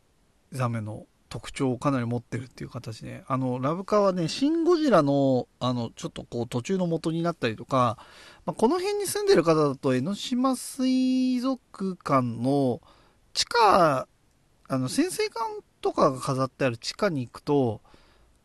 [0.51, 7.97] ザメの特徴をかなり持ってるっていう形で、あの、ラブカはね、シン・ゴジラの、あの、ちょっとこう途中の元になったりとか、
[8.45, 12.81] まあ、この辺に住んでる方だと、江ノ島水族館の
[13.33, 14.07] 地下、
[14.67, 15.47] あの、潜水艦
[15.81, 17.81] とかが飾ってある地下に行くと、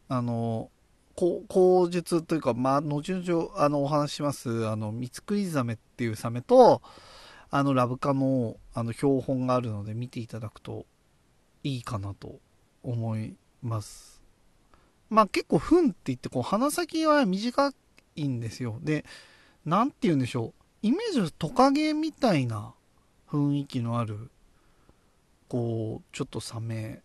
[0.08, 0.70] あの、
[1.16, 6.82] 口述というか、まあ、後々、あの、お話します、あの、三つくりザメっていうサメと、
[7.50, 10.84] あの、ラブカの、あの、標本があるので見ていただくと
[11.62, 12.40] いいかなと
[12.84, 14.22] 思います。
[15.10, 17.72] まあ、結構、ふんって言って、こう、鼻先は短
[18.16, 18.78] いんですよ。
[18.82, 19.04] で、
[19.64, 20.86] なんて言うんでしょう。
[20.86, 22.74] イメージはトカゲみたいな
[23.28, 24.30] 雰囲気のある、
[25.48, 27.02] こう、ちょっとサメ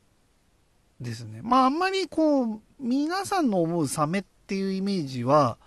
[1.00, 1.42] ですね。
[1.42, 5.58] まあ、あんまりこう、皆さんの思うサメっていうイメージは、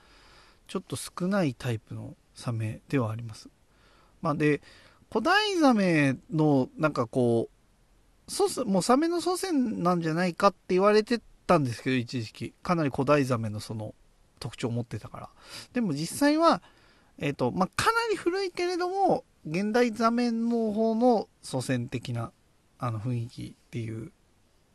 [0.66, 3.48] ちょっと少ないタイプのサメではあります。
[4.20, 4.62] まあ、で、
[5.10, 7.48] 古代ザメの、なんかこ
[8.66, 12.54] もうサメの祖先なんじゃないかって言われてたんですけど、一時期。
[12.62, 13.94] かなり古代ザメのその
[14.38, 15.28] 特徴を持ってたから。
[15.72, 16.62] でも実際は、
[17.18, 22.32] えっ、ー、と、まあ、かなり古いけれども、現代ザメの方の祖先的な、
[22.78, 24.12] あの雰囲気っていう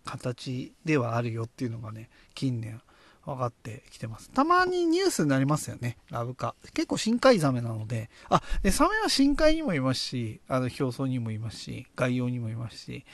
[0.05, 2.81] 形ではあるよっていうのがね、近年
[3.25, 4.29] 分かってきてます。
[4.31, 6.55] たまにニュースになりますよね、ラブカ。
[6.73, 13.05] 結構深海ザメなので、あ、で、サメは深海にもいますし、あの、表層にもいますし、外洋にもいますし、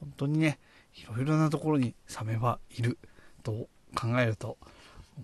[0.00, 0.58] 本当にね、
[0.94, 2.98] いろいろなところにサメはいる
[3.42, 4.58] と考えると、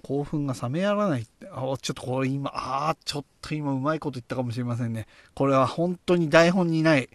[0.02, 5.06] 興奮が冷めやらないって、あ、ちょっとこれ今、ああ、ちょっと今うまいこと言ったかもしれませんね。
[5.34, 7.10] これは本当に台本にない、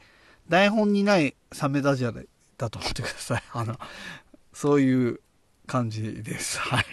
[0.48, 3.44] 台本にないサメダジャレだと思ってください。
[3.52, 3.80] あの、
[4.54, 5.20] そういう
[5.66, 6.60] 感じです。
[6.62, 6.86] はい。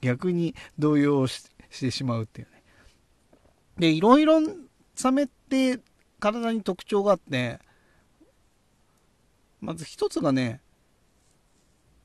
[0.00, 2.62] 逆に動揺してしまうっていうね。
[3.78, 4.40] で、いろいろ
[4.94, 5.80] サメって
[6.18, 7.58] 体に特徴があって、
[9.62, 10.60] まず一つがね、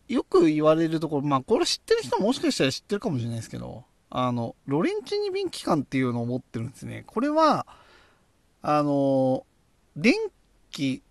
[0.08, 7.04] よく言われるところ、まあこれ知ってる人ももしかしたら知ってるかもしれないですけど、あの、ロレンチニビン機関っていうのを持ってるんですね。
[7.08, 7.66] これは、
[8.62, 9.46] あの、
[9.98, 10.14] 電
[10.70, 11.02] 気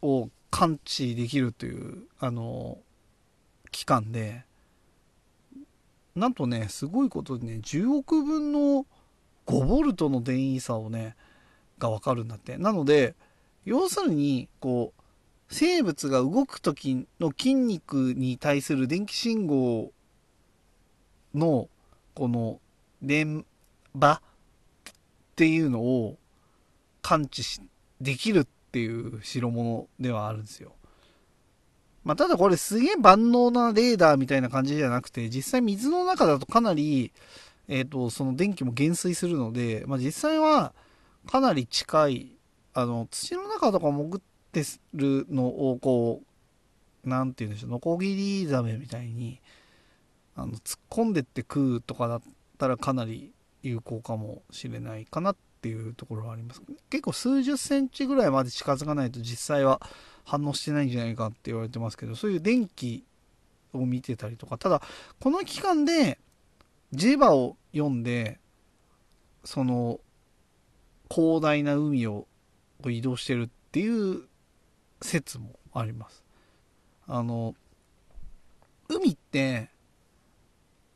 [0.00, 2.78] を感知できるという、あの、
[3.70, 4.44] 期間で、
[6.16, 8.86] なんとね、すごいことでね、10億分の
[9.46, 11.16] 5ボルトの電位差をね、
[11.78, 12.56] がわかるんだって。
[12.56, 13.14] なので、
[13.64, 15.01] 要するに、こう、
[15.52, 19.92] 生物が動く時の筋肉に対する電気信号
[21.34, 21.68] の、
[22.14, 22.58] この、
[23.02, 23.44] 電
[23.94, 24.20] 場っ
[25.36, 26.16] ていうのを
[27.02, 27.60] 感知し、
[28.00, 30.72] できるっていう代物ではあるんですよ。
[32.02, 37.12] まあ、ただこれすげえ万能なレーダーみたいな感じじゃなくて、実際水の中だとかなり、
[37.68, 40.72] えっ、ー、と、その電気も減衰するので、まあ、実際は
[41.26, 42.36] かなり近い、
[42.72, 44.20] あの、土の中とか潜っ
[44.52, 44.62] て
[44.94, 46.22] るのをこ
[47.04, 49.40] う、なんて言うんでしょう、ノコギリザメみたいに、
[50.36, 52.22] あの、突っ込んでって食うとかだっ
[52.58, 56.62] たらかなり有効かもしれないかなっていうところはあります。
[56.90, 59.80] 結構数十センチぐらいまで近づかないと実際は
[60.24, 63.04] 反応してないんじゃないかって言われてますけど、そういう電気
[63.72, 64.82] を見てたりとか、ただ、
[65.20, 66.18] この期間で
[66.92, 68.38] ジェバを読んで、
[69.44, 69.98] その
[71.10, 72.26] 広大な海を
[72.86, 74.28] 移動してるっていう
[75.02, 76.24] 説もあります。
[77.06, 77.54] あの、
[78.88, 79.70] 海って、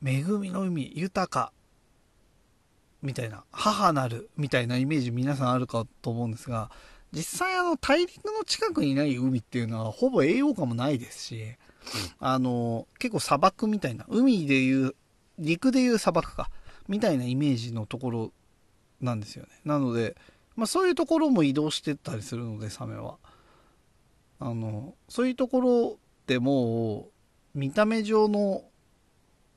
[0.03, 1.51] 恵みの海、豊か、
[3.01, 6.71] みたいな、母なるみたいなイメージ皆さんあるかと思うんですが、
[7.11, 11.55] 実際あの大陸の近くにない海っていうのはほぼ栄養価もないですし、
[12.19, 14.93] あの、結構砂漠みたいな、海でいう、
[15.39, 16.49] 陸でいう砂漠か、
[16.87, 18.31] みたいなイメージのところ
[19.01, 19.49] なんですよね。
[19.63, 20.15] なので、
[20.55, 23.17] まあそういうところも移動してったりするので、サメは。
[24.39, 25.97] あの、そういうところ
[26.27, 27.09] でも
[27.55, 28.63] う、見た目上の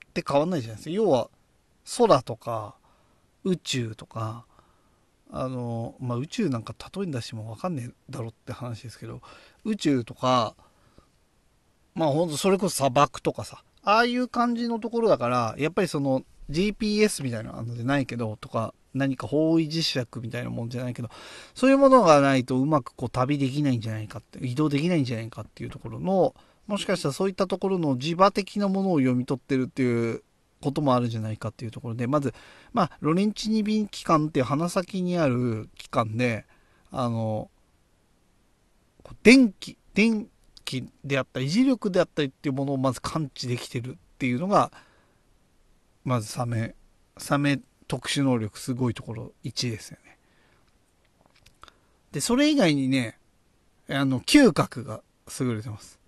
[0.06, 0.90] って変わんないじゃないですか。
[0.90, 1.28] 要は、
[1.98, 2.76] 空とか、
[3.44, 4.46] 宇宙とか、
[5.32, 9.20] あの、まあ、宇宙なんか例えに出しても分かんねえだろって話ですけど
[9.64, 10.54] 宇宙とか
[11.94, 21.08] まあほんとそれこそ砂漠とかさああいう感じのところだからやっぱりその GPS みたいなのじゃないけどとか何か方位磁石みたいなもんじゃないけど
[21.54, 26.34] そういうものがないとうまくこう旅できないんじゃないかって移動できないんじゃないかっていうところの
[26.66, 30.22] もしかしたらそういったところの磁場的なものを読み取ってるっていう
[30.60, 32.34] こともあるんじゃないかっていうところで、まず、
[32.72, 36.44] まあ、ロレンチニビン機関っていう鼻先にある機関で、
[36.92, 37.50] あの、
[39.22, 40.28] 電気、電
[40.64, 44.70] 気であったり、磁力であったりっていうものをまず感知できてるっていうのが、
[46.04, 46.74] まずサメ、
[47.16, 50.16] サメ特殊能力すごいところ1ですよね。
[52.12, 53.18] で、それ以外にね、
[53.88, 55.02] あの、嗅覚が
[55.40, 55.98] 優れてます。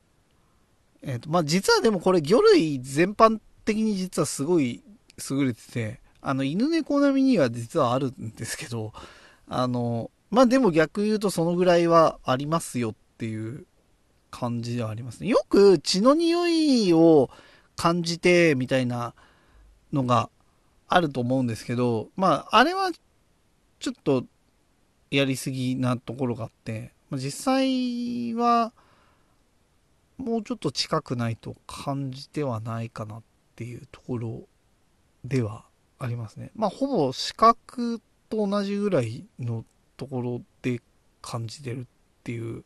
[1.02, 4.84] えっ、ー、と、まあ、実はでもこれ魚類全般的に実はすごい
[5.28, 8.92] 優れてて、あの、犬猫並みには実はあるんですけど、
[9.48, 13.66] あの、まあ、でも逆言うとそのぐらいはありますよっていう
[14.30, 15.26] 感じではありますね。
[15.26, 17.28] よく血の匂いを
[17.74, 19.14] 感じてみたいな
[19.92, 20.30] のが
[20.94, 22.90] あると思うんですけど、まあ、あれは
[23.78, 24.24] ちょっと
[25.10, 28.72] やりすぎなところがあって、実際は
[30.18, 33.22] もうちょっと近くないと感じてはないかなっ
[33.56, 34.42] ていうところ
[35.24, 35.64] では
[35.98, 36.50] ありますね。
[36.54, 39.64] まあ、ほぼ視覚と同じぐらいの
[39.96, 40.80] ところで
[41.20, 41.84] 感じてるっ
[42.24, 42.64] ていう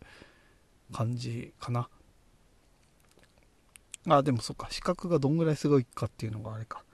[0.92, 1.88] 感じかな。
[4.08, 6.84] あ、でもそっか、視覚がどんぐらいすごいかっていうのがあれか。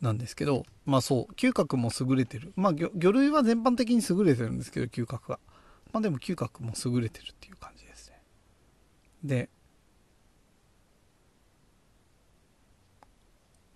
[0.00, 2.52] なんですけど、まあそう、嗅覚も優れてる。
[2.56, 5.38] まあ魚類は全般的に優れてるんですけど、嗅覚が。
[5.92, 8.20] まあでも嗅覚も優れてるっていう感じですね。
[9.24, 9.48] で、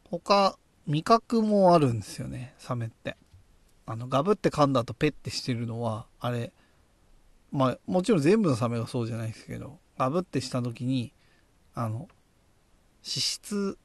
[0.04, 3.16] 他、味覚もあるんですよね、サメって。
[3.86, 6.52] あの、ガブって噛んだ後ペッてしてるのは、あれ、
[7.50, 11.12] まあ、もちろん全部のサメがそうじゃないですけど、ガブってした時に、
[11.74, 12.08] あの、脂
[13.02, 13.78] 質、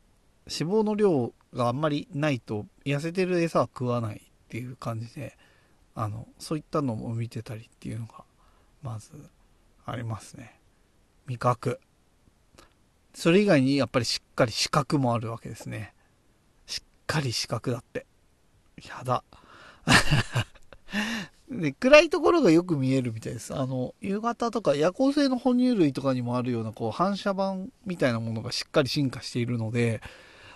[0.49, 5.38] 脂肪の量があんまりないと、痩せてる餌は食わないっていう感じで、
[5.95, 8.23] あの、そういったのも見てたりっていうのが、
[8.81, 9.12] まず、
[9.86, 10.60] ありますね。
[11.27, 11.79] 味覚。
[13.13, 15.95] それ以外にやっぱりしっかり視覚もあるわけですね
[16.67, 16.81] しっ。
[17.07, 18.05] かり四角だって。
[18.88, 19.23] やだ。
[21.49, 23.55] で、暗いところがよく見えるみたいです。
[23.55, 27.55] あの、夕方とか夜行性の哺乳類とかにもあるような、こう、反射板
[27.86, 30.01] みたいなものがしっかり進化しているので、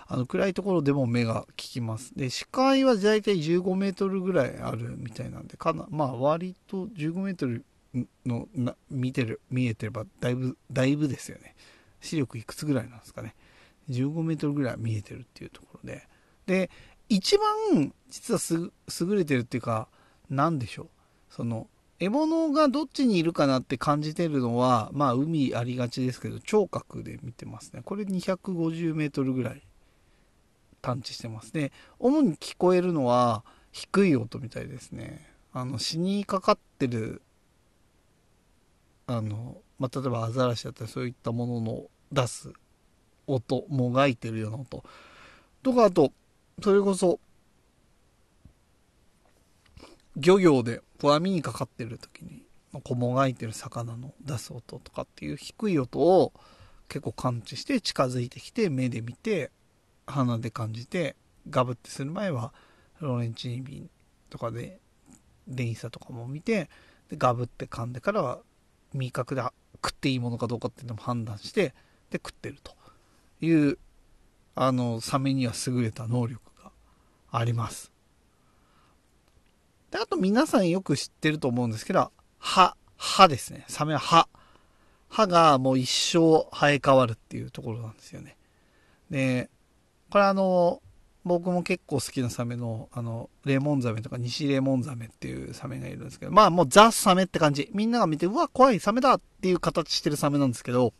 [0.06, 2.12] あの、暗いところでも目が効きます。
[2.16, 7.64] で、視界はだいたい15メートルぐらいあるみたいなんで、かな、まあ、割と15メートル
[8.26, 11.54] の、な、見てる、見えてれば、だいぶ、だいぶですよね。
[12.00, 13.34] 視力いくつぐらいなんですかね。
[13.90, 16.06] 15メートルぐらい見えてるっていうところで、
[16.46, 16.70] で、
[17.08, 19.88] 一番実はす優れてるっていうか、
[20.30, 20.88] 何でしょう。
[21.30, 27.82] その、獲物がどっちにいるかなって感じてるのは、まあ海ありがちですけど、聴覚で見てますね。
[27.84, 29.62] これ250メートルぐらい
[30.82, 31.70] 探知してますね。
[31.98, 35.26] 主に聞こえるのは低い音みたいですね。
[35.52, 37.22] あの、死にかかってる、
[39.06, 42.52] あの、まあ、例えばアザラシだったりそういったものの出す
[43.26, 44.84] 音、もがいてるような音。
[45.62, 46.12] とか、あと、
[46.62, 47.20] それこそ、
[50.16, 52.44] 漁業で網にかかってる時に、
[52.84, 56.32] こもがいてる魚の出す音とかっていう低い音を
[56.88, 59.50] 結構感知して近づいてきて目で見て
[60.06, 61.16] 鼻で感じて
[61.48, 62.52] ガブってする前は
[63.00, 63.90] ロレンチニビン
[64.30, 64.78] とかで
[65.48, 66.68] 電イサとかも見て
[67.08, 68.40] でガブって噛んでからは
[68.94, 69.42] 味覚で
[69.74, 71.74] 食っていいものかどうかっていうのも判断して
[72.10, 72.74] で食ってると
[73.40, 73.78] いう
[74.54, 76.70] あの、サメには優れた能力が
[77.30, 77.90] あります。
[79.90, 83.64] で、あと皆さんよく知ってると思うんですけど、歯、歯ですね。
[83.68, 84.28] サメは歯。
[85.08, 88.36] 歯がもう一生生え変わるっていうところなんですよね。
[89.10, 89.50] で、
[90.12, 90.82] これあの、
[91.24, 97.70] 僕も結構好きなサメの、あの、レモンザメとか西レモンザメっていうサメがいるんですけど、まあもうザ・サメって感じ。
[97.72, 100.92] みんなが見て、うわ、怖いサメだっていう形してるサメなんですけど、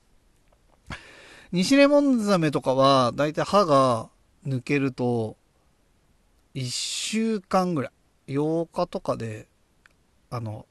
[1.52, 4.08] 西レモンザメとかは、だいたい歯が
[4.46, 5.36] 抜けると、
[6.54, 7.92] 1週間ぐら
[8.28, 9.46] い、8日とかで、
[10.30, 10.64] あの、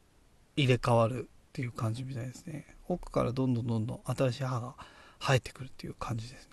[0.56, 2.66] 入れ替わるっていう感じみたいですね。
[2.88, 4.74] 奥からどんどんどんどん新しい歯が
[5.20, 6.51] 生えてくるっていう感じですね。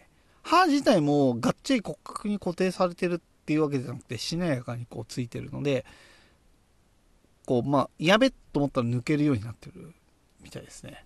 [0.48, 5.84] 歯自体もがっちり骨格に固定されてるっていうわけじゃなくて、しなやかにこうついてるので、
[7.44, 9.92] こう、まあ、やべっと思ったら抜けるようになってる
[10.42, 11.04] みたいですね。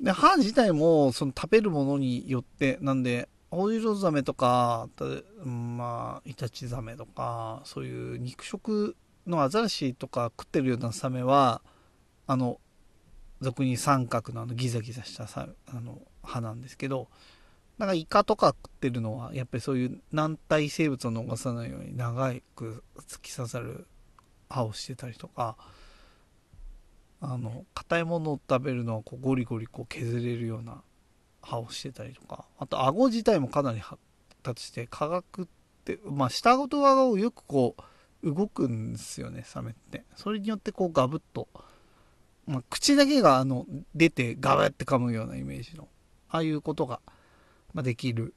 [0.00, 4.88] で、歯自体も、その食べるものによって、なんで、ホウジロザメとか、
[5.44, 8.96] まあ、イタチザメとか、そういう肉食
[9.26, 11.60] のアザラシとか食ってるようなサメは、
[12.26, 12.60] あの、
[13.42, 17.08] 俗に三角のあのギザギザしたさあの歯なんですけど、
[17.80, 23.86] なんかイカとか食ってるのは、やっぱりそういう軟体生物を逃さないように長く突き刺さる
[24.50, 25.56] 歯をしてたりとか、
[27.22, 30.82] あの、硬いものを食べるのはこうゴリゴリこう削れるような
[31.40, 33.98] 歯をしてたりとか、あと顎自体もかなり発
[34.42, 35.46] 達して、科学っ
[35.86, 37.76] て、まあ下顎と顎をよくこ
[38.22, 40.04] う動くんですよね、サメって。
[40.16, 41.48] それによってこうガブッと、
[42.46, 43.64] まあ、口だけがあの
[43.94, 45.88] 出てガブって噛むようなイメージの、
[46.28, 47.00] ああいうことが、
[47.72, 48.34] まあ、できる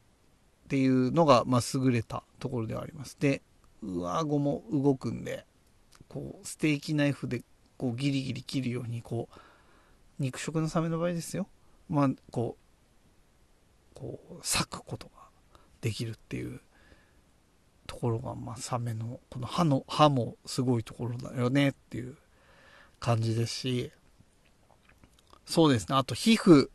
[0.65, 3.17] っていうのが、まあ、優れたところではあります。
[3.19, 3.41] で、
[3.81, 5.45] 上顎も動くんで、
[6.07, 7.43] こう、ステーキナイフで
[7.77, 9.39] こうギリギリ切るように、こう、
[10.19, 11.47] 肉食のサメの場合ですよ。
[11.89, 12.57] まあ、こ
[13.95, 15.13] う、こう、裂くことが
[15.81, 16.61] できるっていう
[17.87, 22.17] ところが、まあ、サメの、この歯の、歯もすごいところだよねっていう
[22.99, 23.91] 感じですし、
[25.45, 25.95] そうですね。
[25.95, 26.69] あと皮膚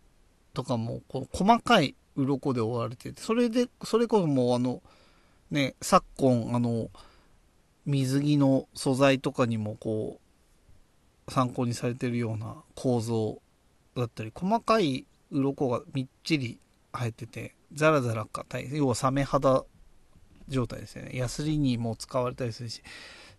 [0.53, 4.83] とかも、こう細かい鱗で覆われてて、それで、それこそもうあの、
[5.51, 6.91] ね、昨今、あの、
[7.87, 10.21] 水着の素材とかにもこ
[11.27, 13.41] う、参考にされてるような構造
[13.97, 16.59] だったり、細かい鱗がみっちり
[16.93, 19.64] 生えてて、ザラザラ硬い、要はサメ肌
[20.49, 21.11] 状態ですよね。
[21.14, 22.83] ヤスリにも使われたりするし、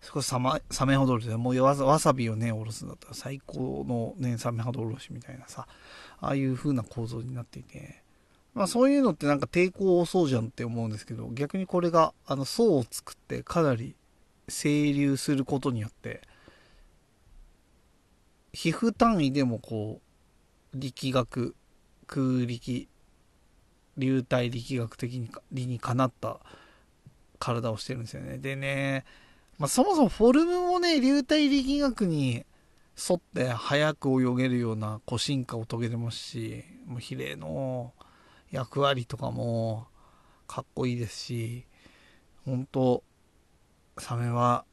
[0.00, 5.66] そこサマサメ肌おろしで、もうわわさびをね、おろすんだったら最高のね、サメ肌おろしみたいなさ、
[6.20, 8.02] ああいう風な構造になっていて、
[8.54, 13.94] まあそういうのってなんか抵抗多そうじゃんって思うんですけど、逆にこれが、あの層を作ってかなり
[14.48, 16.22] 整流することによって、
[18.52, 20.00] 皮膚単位でもこ
[20.74, 21.54] う、力学、
[22.06, 22.88] 空力、
[23.96, 26.40] 流体力学的に理にかなった
[27.38, 28.38] 体をしてるんですよね。
[28.38, 29.04] でね、
[29.58, 32.44] まあ、そもそもフォルムもね、流体力学に
[32.96, 37.92] 沿って速く泳げるようなこう進化を遂げてますし、もう比例の
[38.50, 39.86] 役割とかも
[40.46, 41.66] かっこいいですし、
[42.44, 43.02] 本当
[43.98, 44.64] サメは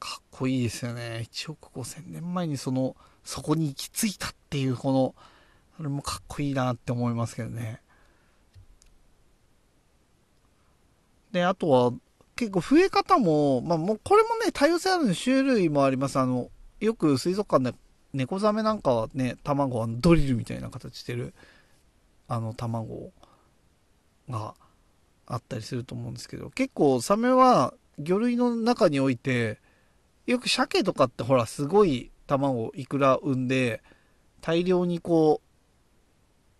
[0.00, 1.28] かっこいいですよね。
[1.30, 5.14] 1億5000年前にその、そこに行き着いたっていうこの、
[5.76, 7.80] それもかっこいいなって思いますけどね。
[11.32, 11.92] で、あとは、
[12.34, 16.18] 結構増え方も、まあもうこれもね、多様性ある種類もあります。
[16.18, 16.48] あの、
[16.80, 17.78] よく水族館で
[18.14, 21.34] 猫ザメなんかはね、卵はドリルみたいな形してる、
[22.30, 23.10] あの卵
[24.28, 24.54] が
[25.26, 29.58] あったりすると思うんですけど、結構サメは魚類の中において、
[30.26, 33.82] よく鮭とかってほら、すごい卵、いくら産んで、
[34.40, 35.42] 大量にこ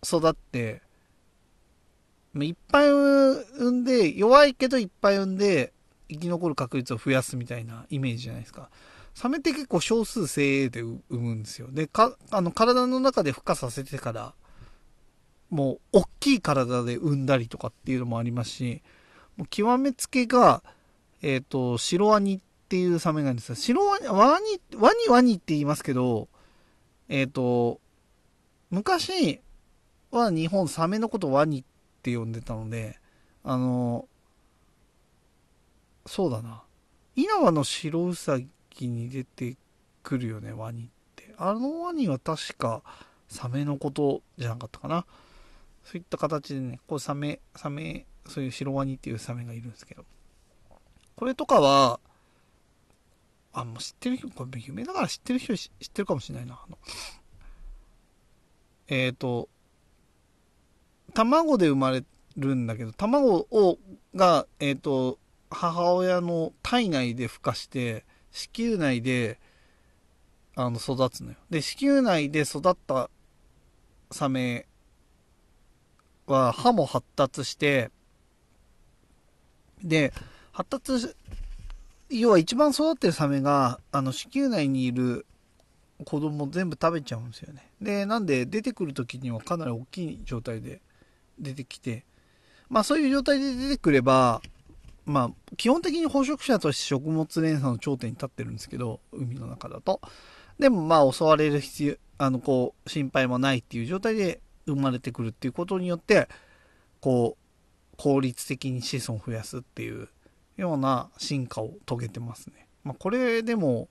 [0.03, 0.81] う、育って、
[2.35, 5.71] いっぱい産んで、弱いけどいっぱい産んで、
[6.09, 8.69] 生き残る確率を増やすみたいなイメージじゃないですか。
[9.13, 11.69] サメって結構少数精鋭で産むんですよ。
[11.71, 14.33] で、か、あの、体の中で孵化させてから、
[15.51, 18.81] もう、大きい体で産んだりとかっていうのもありますし、
[19.37, 20.63] もう極めつけが、
[21.21, 22.39] えっ、ー、と、シロワニっ
[22.69, 23.55] ていうサメがいるんですよ。
[23.55, 26.29] 白ワニ、ワニ、ワニワニって言いますけど、
[27.09, 27.79] えっ、ー、と、
[28.69, 29.41] 昔
[30.09, 31.63] は日本サメのことワニっ
[32.01, 32.97] て呼んでたので、
[33.43, 34.07] あの、
[36.05, 36.63] そうだな。
[37.15, 39.57] 稲葉の白ウサギに出て
[40.03, 41.33] くるよね、ワニって。
[41.37, 42.81] あのワニは確か
[43.27, 45.05] サメのことじゃなかったかな。
[45.83, 50.05] そういった形でね、こうサメ、サメ、そういう白ワニっていうサメがいるんですけど。
[51.15, 51.99] これとかは、
[53.53, 56.53] あ、もう知ってる人、これ有名だから知ってる人知ってるかもしれないな。
[56.53, 56.77] あの
[58.87, 59.49] えっ、ー、と、
[61.13, 62.03] 卵で生まれ
[62.37, 63.77] るんだけど、卵を、
[64.15, 65.19] が、えっ、ー、と、
[65.49, 69.39] 母親の体内で孵化して、子宮内で、
[70.55, 71.37] あの、育つのよ。
[71.49, 73.09] で、子宮内で育った
[74.11, 74.65] サメ
[76.31, 77.91] は歯も発達して、
[79.83, 80.13] で、
[80.51, 81.15] 発達
[82.09, 85.25] 要は一番育ってるサメが、あの、子宮内にいる
[86.05, 87.69] 子供全部食べちゃうんですよね。
[87.81, 90.81] で、なんで出てくる時にはかなり大きい状態で
[91.39, 92.03] 出てきて、
[92.69, 94.41] まあそういう状態で出てくれば、
[95.05, 100.01] まあ基本的に捕食者として食物連鎖の頂点に立ってるんですけど、海の中だと。
[100.59, 106.27] でもまあ襲われる必要、あの、こう、心配もないっていう状態で生まれてくるっていうことによって、
[106.99, 110.09] こう、効率的に子孫を増やすっていう
[110.57, 112.67] ような進化を遂げてますね。
[112.83, 113.89] まあ、これでも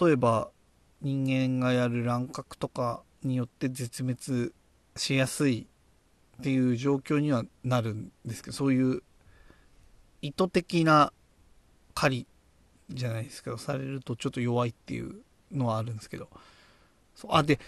[0.00, 0.50] 例えば
[1.02, 4.52] 人間がやる乱獲とかによって絶滅
[4.96, 5.66] しやすい
[6.38, 9.02] っていう状況にはなるんですけどそういう
[10.22, 11.12] 意図的な
[11.94, 12.26] 狩り
[12.90, 15.20] じゃないですけどされるとちょっと弱いっていう
[15.52, 16.28] のはあるんですけど
[17.14, 17.60] そうあで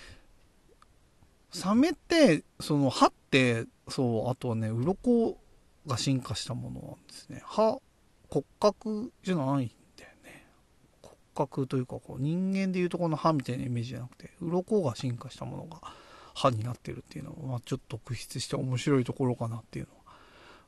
[1.52, 5.36] サメってその歯ってそうあとはね鱗
[5.86, 7.42] が進化したものなんですね。
[7.44, 7.78] 歯
[8.28, 10.46] 骨格じゃないんだよね。
[11.02, 15.80] 骨格というかこう人間でいうとこの歯みたいなイメージじゃなくて鱗が進化したものが
[16.34, 19.92] 歯になってるっていうのは、まあ、ちょっと特筆して面白いところかなっていうの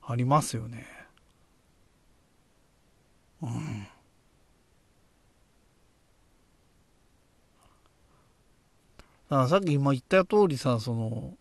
[0.01, 0.87] はありますよね。
[3.43, 3.87] うん
[9.22, 11.33] だからさっき今言った通りさその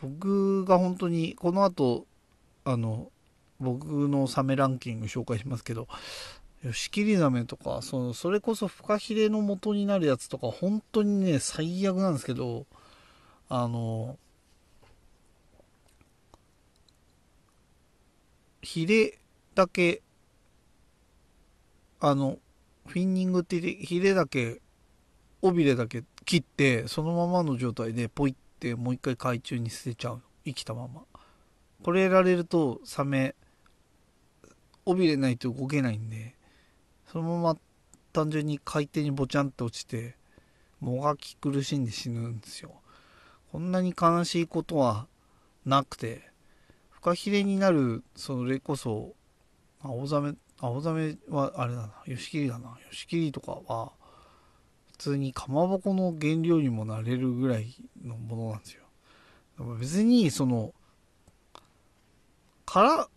[0.00, 2.06] 僕が本当にこの後
[2.64, 3.10] あの
[3.58, 5.88] 僕のサメランキング紹介しますけど
[6.64, 12.64] ヨシキリザメとかそのそれこそフカヒレの元になるやつとか本当にね最悪なんですけど
[13.50, 14.18] あの
[18.62, 19.18] ヒレ
[19.54, 20.00] だけ
[22.00, 22.38] あの
[22.86, 24.62] フィンニングってヒレだけ
[25.42, 30.22] 尾びれだけ切ってそのままの状態でポイってもう一回海中に捨てちゃう。
[30.44, 31.02] 生きたまま。
[31.82, 33.34] これやられるとサメ
[34.84, 36.34] 尾びれないと動けないんで
[37.10, 37.56] そのまま
[38.12, 40.16] 単純に海底にボチャンって落ちて
[40.80, 42.72] もがき苦しんで死ぬんですよ。
[43.52, 45.06] こんなに悲しいことは
[45.64, 46.30] なくて
[46.90, 49.14] フカヒレになるそれこそ
[49.82, 51.92] 青ザメ青ザメはあれだな。
[52.06, 52.78] ヨシキリだな。
[52.86, 53.92] ヨシキリとかは
[55.00, 57.74] 通にかまぼこの原料にもなれるぐらい
[58.04, 58.82] のものなんですよ。
[59.78, 60.74] 別にその
[62.66, 63.08] から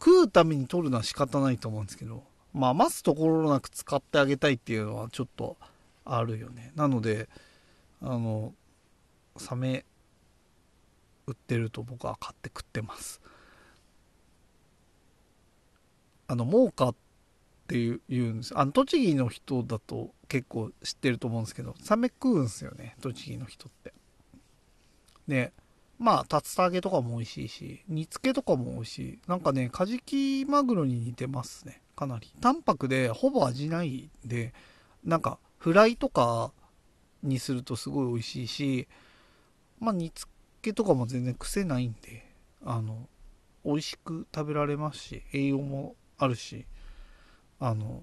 [0.00, 5.56] 食うために取るのは仕方ないと思うんですけどまあ余すところなく使ってあげたいっていうのはちょっと
[6.04, 7.28] あるよねなので
[8.00, 8.54] あの
[9.36, 9.84] サメ
[11.26, 13.20] 売ってると僕は買って食ってます
[16.26, 17.07] あのモーカーって
[17.68, 18.58] っていう言うんです。
[18.58, 23.92] あの栃木の人だと結構知ってると思うんですけどサメ食うんすよね栃木の人って。
[25.28, 25.52] で
[25.98, 29.18] まあ竜田揚げとかも美味しいし煮付けとかも美味しい。
[29.26, 32.32] なんかねカジキマグロに似てますねかなり。
[32.40, 34.54] 淡白でほぼ味ないんで
[35.04, 36.52] なんかフライとか
[37.22, 38.88] にするとすごい美味しいし
[39.78, 42.24] まあ煮付けとかも全然癖ないんで
[42.64, 43.06] あの
[43.62, 46.64] 美味しく食べられますし栄養もあるし。
[47.60, 48.02] あの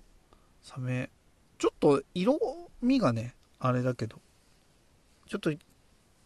[0.61, 1.09] サメ
[1.57, 2.39] ちょっと色
[2.81, 4.17] 味がねあれだけど
[5.27, 5.51] ちょっと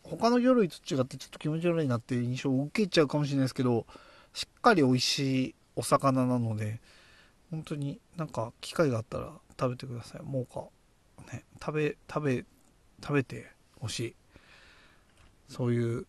[0.04, 3.86] 他の魚類と違ってちょっと気持ち悪いなっていう印象を受けちゃうかもしれないですけど
[4.34, 6.82] しっかり美味しいお魚なので
[7.52, 10.22] 本当になんか機会があったら食べてください。
[10.24, 10.66] もうか
[11.34, 12.46] ね食べ食べ
[13.02, 13.48] 食べて
[13.80, 14.16] ほしい。
[15.48, 16.06] そういう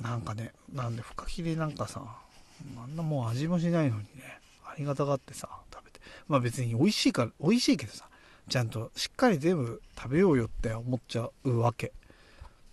[0.00, 5.93] なんかねなんでフカヒレなんかさあんなもう味もしないのにねありがたがってさ食べて
[6.28, 8.08] まあ別に美味しいから美味しいけどさ
[8.48, 11.92] ちゃんとしっかり全部食べようよって思っちゃうわけ。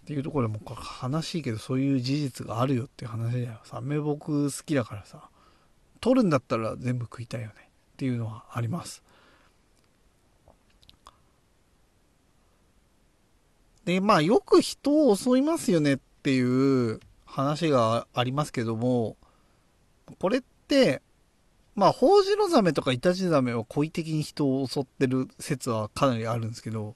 [0.01, 0.59] っていうところでも
[1.03, 3.59] 悲しいけどそういう事実があるよっていう話だよ。
[3.63, 5.29] さめ僕好きだからさ
[6.01, 7.53] 取るんだったら全部食いたいよね。
[7.93, 9.03] っていうのはあります。
[13.85, 19.17] でまあよく人を襲いますよねっていう話がありますけども
[20.19, 21.01] これって
[21.75, 26.95] まあ、ホウジロザメとかイタチザメは故意的に人を襲ってる説はかなりあるんですけど、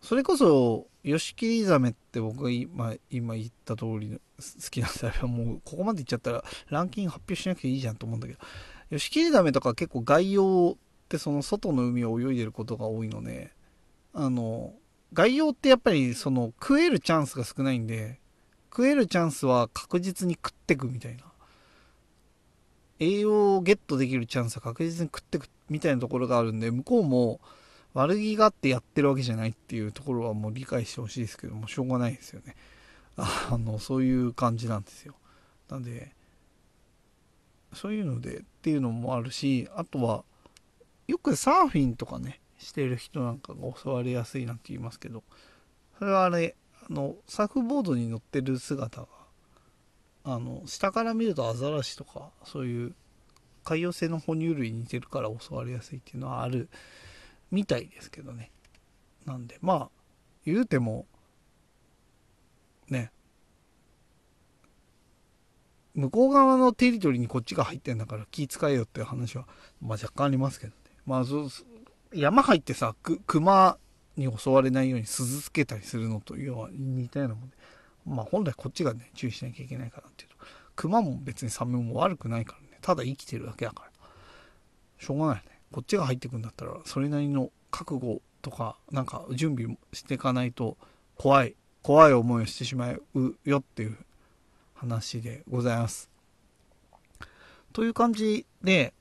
[0.00, 8.38] それこそ、ヨシキリザメって僕が今今言った通りの好きなんだけど、もうここまで言っちゃったらランキング発表しなくていいじゃんと思うんだけど、
[8.90, 10.78] ヨシキリザメとか結構外洋っ
[11.08, 13.52] てその外の海を泳いでることが多いので、
[14.12, 14.74] あの、
[15.12, 18.20] 外洋ってやっぱりその食えるチャンスが少ないんで、
[18.70, 21.24] 食えるチャンスは確実に食ってくみたいな。
[23.02, 27.40] 栄養をゲットできるチャンスは確実に食ってくみたいなところがあるんで、向こうも
[27.94, 32.54] 悪気があってやってるわけじゃないっていうところはもう理解してほしいですけども、しょうがないですよね。
[33.16, 35.14] あの、そういう感じなんですよ。
[35.68, 36.12] なんで、
[37.74, 40.24] そういうのでっていうのもあるし、あとは、
[41.08, 45.24] よくサーフィンとかね、してる人なんかが襲われやすいなんて言いますけど、
[45.98, 46.54] それはあれ、
[46.88, 49.06] あの、サーフボードに乗ってる姿が
[50.24, 52.94] あの下から見るとアザラシとかそういう
[53.64, 56.68] 海洋性の哺乳類に似てるから襲われやすいっていうのはある
[57.50, 58.50] みたいですけどね。
[59.24, 59.90] なんでまあ
[60.44, 61.06] 言うても
[62.88, 63.10] ね。
[65.94, 69.46] 向こう側のテリトリーにこっちが入ってんだから気使えよっていう話は、
[69.82, 70.76] まあ、若干ありますけどね。
[71.04, 71.48] まあそう
[72.14, 72.94] 山入ってさ
[73.26, 73.78] 熊
[74.16, 77.56] に襲われないように鈴つけたりするのというのは似たようなもんで。
[78.06, 80.36] まあ本来こっちがね、注意しなきゃいけないかなっていうと、
[80.76, 83.90] 熊も別にサメも悪くないからね、ただ生きてるだけだから、
[84.98, 85.42] しょうがないね。
[85.70, 90.76] こっちが入ってくんだったら、それなりの覚悟とか、なんか準備していかないと、
[91.16, 93.02] 怖い、怖い思いをしてしまう
[93.44, 93.96] よっていう
[94.74, 96.10] 話でございます。
[97.72, 98.92] という感じで、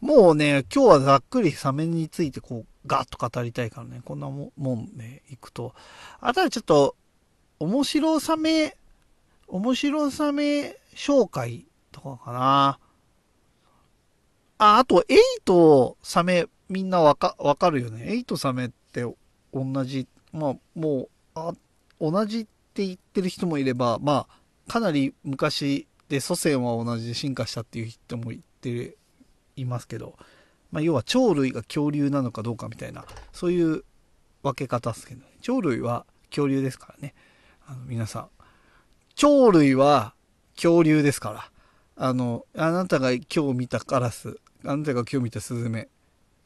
[0.00, 5.74] もうね、今日はざっくりサメについてこう、ガッと語りたいからね、こんなもんね、行くと。
[6.20, 6.96] あとはちょっと、
[7.60, 8.76] 面白サメ、
[9.46, 12.78] 面白サメ紹介とかかな。
[14.58, 18.12] あ、あと、エイとサメ、みんなわか、わかるよね。
[18.12, 19.04] エイとサメって
[19.52, 21.52] 同じ、まあ、もう、あ、
[22.00, 28.96] 同じって言ってる人もいれば、まあ、かなり昔で祖先は同じで進化したっていう人も言って
[29.56, 30.16] いますけど、
[30.70, 33.84] まあ、要は鳥類が恐竜なのかどうかみたいな、そういう
[34.42, 37.14] 分け方ですけど、ね、鳥類は恐竜ですからね。
[37.66, 38.28] あの、皆さん。
[39.16, 40.14] 鳥類は
[40.54, 41.50] 恐竜ですから。
[41.96, 45.88] あの、あなたが今日見たカラス、あなたが今日見たスズメ、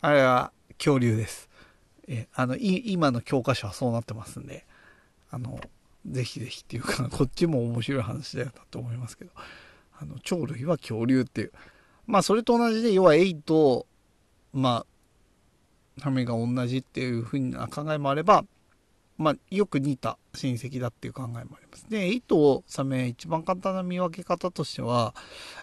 [0.01, 1.51] あれは恐竜です。
[2.09, 4.67] え、あの、今の教科書はそうなってますんで、
[5.31, 5.61] あの、
[6.07, 9.31] ぜひぜひっていうか、 こっちも面白い話だよなと思いますけど、
[9.99, 11.53] あの、鳥類は恐竜っていう。
[12.07, 13.87] まあ、それと同じで、要はエイと、
[14.53, 14.85] ま
[15.99, 18.45] あ、ハメが同じっていうふうな考えもあれば、
[19.19, 21.87] まあ、よく似た親戚だっていう考えもあります。
[21.89, 25.15] で、糸を、サメ、一番簡単な見分け方としては、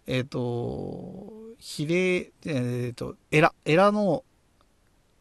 [0.08, 4.24] えっ、ー、と、比例、えっ、ー、と、エラ、エラの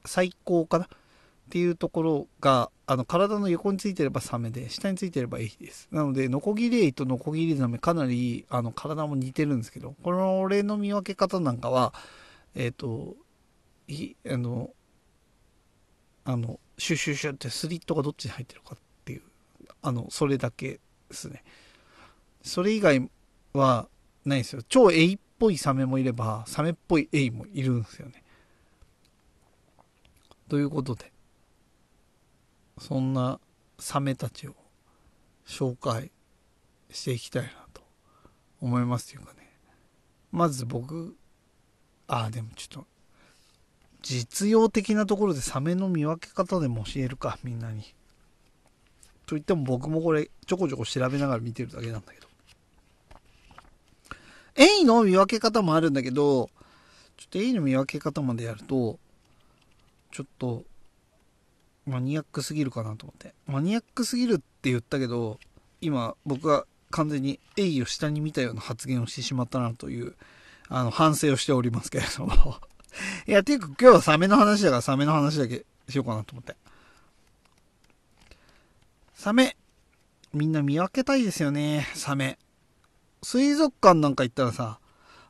[0.04, 0.88] 最高かなっ
[1.50, 5.88] ていうところが、あの、体の横についてればサメで、下についてればエイです。
[5.90, 11.92] なので、ノコギリエイとノコギリザメかなり、あの、体も似てるんですけど、この俺の見分け方なんかは、
[12.54, 13.16] えっ、ー、と、
[13.88, 14.70] い、あの、
[16.24, 19.22] あの、シュシュシュってスリットがどっちに入ってるかっていう、
[19.82, 20.80] あの、それだけで
[21.10, 21.42] すね。
[22.42, 23.10] それ以外
[23.54, 23.88] は
[24.24, 24.62] ないですよ。
[24.68, 28.22] 超エイっぽいサメもいれば、サメっぽいエイもいるんですよね。
[30.48, 31.12] ということで、
[32.78, 33.40] そんな
[33.78, 34.54] サメたちを
[35.46, 36.10] 紹介
[36.90, 37.82] していきたいなと
[38.60, 39.50] 思いますというかね。
[40.30, 41.16] まず僕、
[42.06, 42.86] ああ、でもちょっと
[44.08, 47.82] 実用的なところでサメの見分け方でも教えるか、みんなに。
[49.26, 52.26] と言っても僕もこれちょこちょこ調べながら見てるだけなんだけど。
[54.56, 56.48] エイの見分け方もあるんだけど、
[57.18, 58.98] ちょっとエイの見分け方までやると、
[60.10, 60.64] ちょっと、
[61.84, 63.34] マニアックすぎるかなと思って。
[63.46, 65.38] マニアックすぎるって言ったけど、
[65.82, 70.14] 今僕は完全にエイを下に見たような発言をしてしまったなという、
[70.70, 72.56] あの、反省をしておりますけれども
[73.26, 76.56] いや、ていうか今日はサメの話だからサメの話だけしようかなと思って。
[79.14, 79.56] サメ。
[80.32, 82.38] みんな見分けたいですよね、サメ。
[83.22, 84.78] 水族館なんか行ったらさ、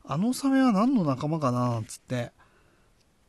[0.05, 2.33] あのサメは何の仲間かなつって、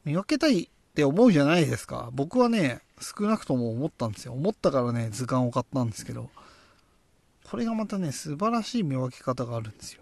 [0.05, 2.09] 見分けたいって思うじゃないですか。
[2.13, 4.33] 僕はね、少なくとも思ったんですよ。
[4.33, 6.29] 思ったからね、図鑑を買ったんですけど、
[7.49, 10.01] これがまたね、素晴らしい見分け方があるんですよ。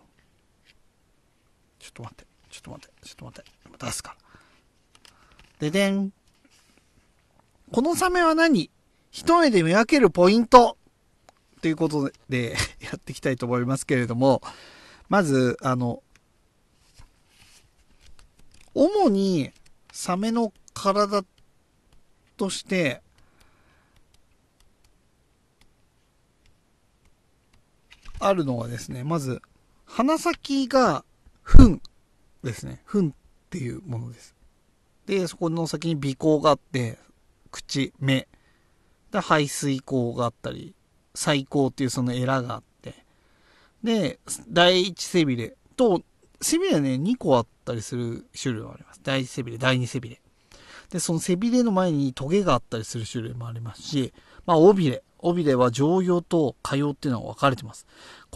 [1.80, 4.27] ちょっと待って、ちょっと待って、ちょっと待って、出すから。
[5.60, 6.12] ででん。
[7.72, 8.70] このサメは何？
[9.12, 10.78] 一目で見分けるポイント
[11.62, 14.42] ということで やっていきたいと思いますけれども、
[15.10, 16.04] まず、あの、
[18.76, 19.52] 主に
[19.92, 21.26] サメの体
[22.38, 23.02] として、
[28.20, 29.42] あるのはですね、まず、
[29.86, 31.04] 鼻先が、
[31.42, 31.82] 糞
[32.44, 32.84] ですね。
[32.86, 33.14] 糞っ
[33.50, 34.37] ていうものです。
[35.08, 37.00] で、そこの先に鼻孔があって、
[37.50, 38.28] 口、目。
[39.10, 40.76] で、排水口があったり、
[41.16, 43.06] 細孔っていうそのエラがあって。
[43.82, 46.04] で、第一背びれと、
[46.42, 49.00] 背びれはね、2個あったりする種類はあります。
[49.02, 50.22] 第一背びれ、第二背びれ。
[50.90, 54.14] で、その背びれの前にトゲがあったりする種類もありますし、
[54.46, 55.04] まあ、尾びれ。
[55.20, 57.88] 尾びれは常用と下用っていうのが分かれてます。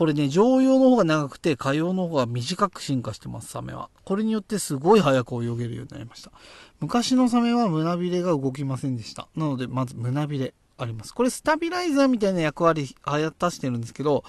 [0.02, 3.92] これね、常用の方が長くて、下用の方が短く進化してます、サメは。
[4.04, 6.32] これによってすごい早く泳げるようになりました。
[6.80, 9.28] 昔のサメは胸びれが動きませんでした。
[9.36, 11.14] なので、まず胸びれあります。
[11.14, 14.24] これスタビライザーみたいな役割、果たしてるんですけど、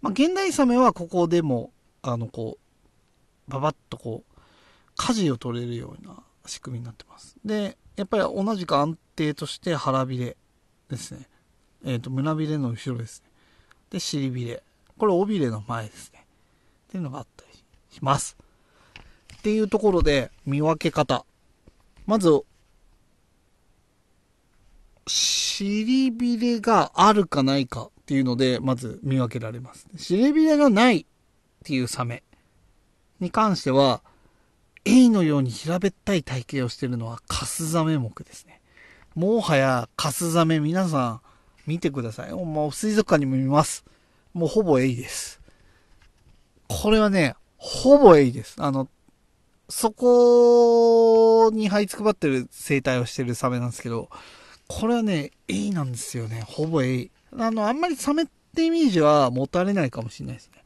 [0.00, 2.56] まあ、現代サメはここでも、あの、こ
[3.48, 4.42] う、ババッとこう、
[4.96, 7.36] 舵を取れるような仕組みになってます。
[7.44, 10.38] で、やっぱり同じく安定として腹びれ
[10.88, 11.28] ですね。
[11.84, 13.30] えっ、ー、と、胸びれの後ろですね。
[13.90, 14.62] で、尻びれ。
[14.98, 16.26] これ尾びれの前ですね。
[16.88, 17.58] っていうのがあったり
[17.90, 18.36] します。
[19.38, 21.24] っていうところで見分け方。
[22.06, 22.42] まず、
[25.06, 29.86] 尻びれがあるかないかっていうので、まず見分けられます。
[29.96, 31.04] 尻びれがないっ
[31.64, 32.22] ていうサメ
[33.20, 34.02] に関しては、
[34.84, 38.60] エイのように平べったい体型をしているのはカスザメ目ですね。
[39.14, 41.20] もはやカスザメ皆さん
[41.66, 42.32] 見てください。
[42.32, 43.84] もう水族館にも見ます。
[44.38, 45.40] もうほぼエイです。
[46.68, 48.54] これはね、ほぼエイです。
[48.58, 48.88] あの、
[49.68, 54.08] そこに這いつくばってる生態をしてるサメなんですけど、
[54.68, 56.44] これはね、エイなんですよね。
[56.46, 57.10] ほぼエイ。
[57.36, 60.62] あの、あんまりサメってイメージは持たれないかもしれないですね。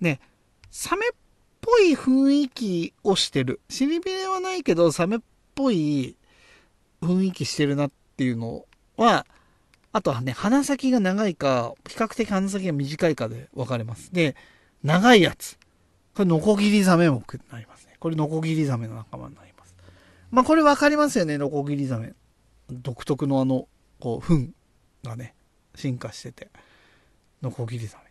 [0.00, 0.20] ね、
[0.70, 1.10] サメっ
[1.60, 3.60] ぽい雰囲気をしてる。
[3.68, 5.18] 尻びれはないけど、サメっ
[5.56, 6.16] ぽい
[7.00, 9.26] 雰囲気してるなっていうのは、
[9.92, 14.12] あとはね、鼻先が長いか、比較的鼻先が短いかで分かれます。
[14.12, 14.34] で、
[14.82, 15.58] 長いやつ。
[16.14, 17.96] これ、ノコギリザメ目になりますね。
[18.00, 19.74] これ、ノコギリザメの仲間になります。
[20.30, 22.14] まあ、これ分かりますよね、ノコギリザメ。
[22.70, 23.68] 独特のあの、
[24.00, 24.50] こう、糞
[25.04, 25.34] がね、
[25.74, 26.48] 進化してて。
[27.42, 28.04] ノコギリザメ。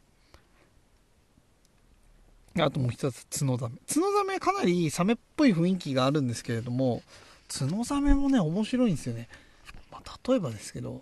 [2.64, 3.78] あともう一つ、角ザメ。
[3.92, 7.02] 角ザメかなりサメっぽい雰囲気があるんですけれども、
[7.48, 9.30] 角ザメもね、面白いんですよね。
[9.92, 11.02] まあ、例えばですけど、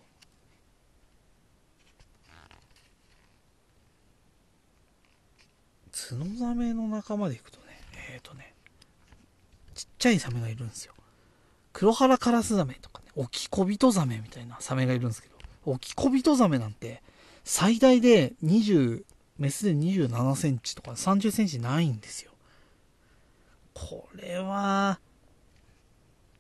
[6.10, 7.66] 角ザメの仲間でいくとね、
[8.12, 8.56] えっ、ー、とね、
[9.76, 10.94] ちっちゃいサメがいるんですよ。
[11.72, 15.36] 黒原カラスザメとかね、オキコビトザメみたいなサメがいるんですけど、
[15.66, 17.04] オキコビトザメなんて、
[17.44, 19.04] 最大で20、
[19.38, 22.32] メスで27センチとか30センチないんですよ。
[23.76, 25.00] これは、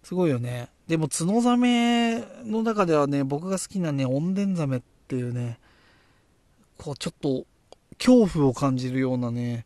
[0.02, 0.70] すごいよね。
[0.88, 5.60] でも、角ザメの中ではね、僕が好きなね、オンデンザメっていうね、
[6.80, 7.46] こう、ちょっと
[8.00, 9.66] 恐怖を感じるようなね、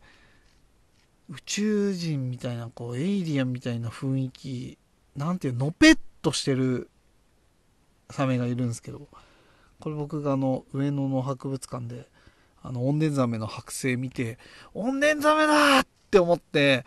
[1.30, 4.78] 宇宙人みたいな、こう、エイリアンみたいな雰囲気、
[5.16, 6.90] なんていうの、のぺっとしてる
[8.10, 9.08] サメがいるんですけど、
[9.80, 12.08] これ僕があの、上野の博物館で、
[12.62, 14.38] あの、オンデンザメの剥製見て、
[14.74, 16.84] オンデンザメだって思って、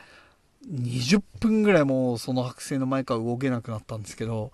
[0.69, 4.51] 20分ぐらいもうその剥製の前から動けなくなったんですけど、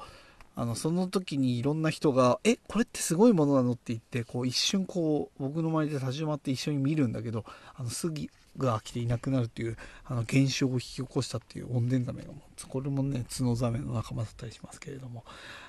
[0.55, 7.43] あの、その時にいろんな人が、え、これってすごいものなのって言って、こう一瞬こう、僕の周りで立ち止まって一緒に見るんだけど、
[7.75, 12.29] あの、杉が来ていなくなるっていう、あの、現象を引き起こしたっていうオンデンザメが、
[12.67, 15.23] これもね、角ザメの仲間だったりしますけれども、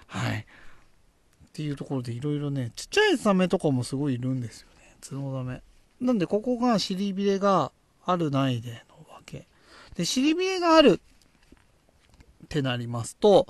[0.06, 0.40] はい。
[0.40, 5.62] っていうところでいろいろね、ちっちゃいザメとかもすごいいるんですよね、角ザメ。
[6.00, 7.72] なんで、ここが尻びれが
[8.04, 9.46] あるないでのわけ。
[9.96, 11.00] で、尻びれがある
[12.44, 13.46] ってなりますと、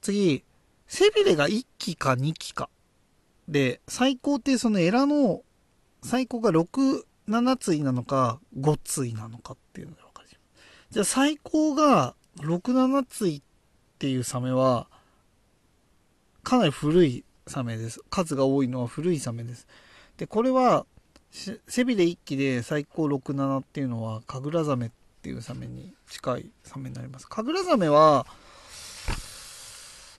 [0.00, 0.44] 次、
[0.90, 2.68] 背びれが1期か2期か。
[3.46, 5.42] で、最高ってそのエラの
[6.02, 10.36] 最高が6、7対なのか5対なのかっていうのが分かります。
[10.90, 13.42] じゃあ最高が6、7対っ
[14.00, 14.88] ていうサメは
[16.42, 18.00] かなり古いサメです。
[18.10, 19.68] 数が多いのは古いサメです。
[20.16, 20.86] で、これは
[21.68, 24.90] 背びれ1期で最高6、7っていうのはカグラザメっ
[25.22, 27.28] ていうサメに近いサメになります。
[27.28, 28.26] カグラザメは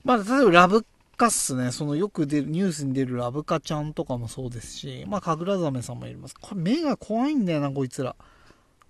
[0.03, 0.85] まあ、例えばラブ
[1.17, 1.71] カっすね。
[1.71, 6.35] そのよく出る、ニュースに出るラブカちゃんとかもそうですし、まあ、カグラザメさんもいます。
[6.39, 8.15] これ目が怖いんだよな、こいつら。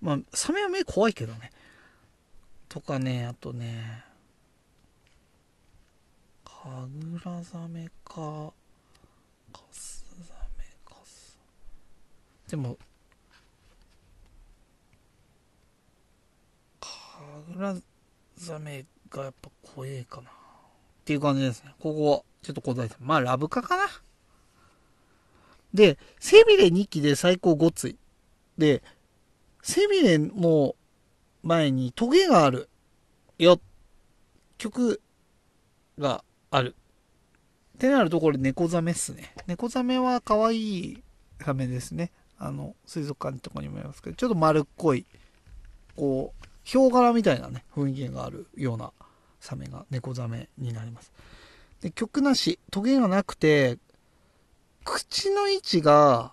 [0.00, 1.50] まあ、サメは目怖いけどね。
[2.68, 4.04] とかね、あとね、
[6.44, 8.52] カグラザメか、
[9.52, 11.38] カスザメカス。
[12.48, 12.78] でも、
[16.80, 16.88] カ
[17.54, 17.76] グラ
[18.36, 20.30] ザメがやっぱ怖えかな。
[21.02, 21.74] っていう感じですね。
[21.80, 22.94] ここ、ちょっと答えて。
[23.00, 23.88] まあ、ラブカかな。
[25.74, 27.96] で、背びれ2期で最高5対。
[28.56, 28.84] で、
[29.62, 30.76] 背びれの
[31.42, 32.68] 前にトゲがある。
[33.38, 33.60] よ。
[34.58, 35.02] 曲
[35.98, 36.22] が
[36.52, 36.76] ある。
[37.74, 39.34] ってなると、これ猫ザメっすね。
[39.48, 41.02] 猫ザメは可愛い
[41.40, 42.12] サメですね。
[42.38, 45.04] あの、水族館とかにもいますけど、ちょっと丸っこい、
[45.96, 48.92] こう、ヒョウ柄みたいなね、雰囲気があるような
[49.42, 51.12] サメが猫ザメになります。
[51.80, 53.78] で、曲なし、トゲがなくて、
[54.84, 56.32] 口の位置が、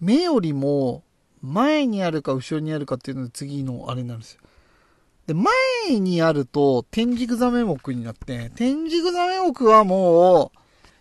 [0.00, 1.02] 目よりも
[1.42, 4.40] 前にあるか後ろにあるかっていうので次のあれになるんですよ。
[5.26, 10.58] で、前にあると天竺ザメ目になって、天竺ザメ目はもう、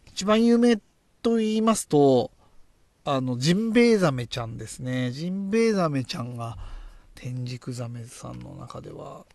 [0.07, 0.77] 一番有名
[1.21, 2.31] と言いますと、
[3.05, 5.11] あの、ジンベエザメちゃんですね。
[5.11, 6.57] ジンベエザメちゃんが、
[7.19, 9.25] 天竺ザメさんの中では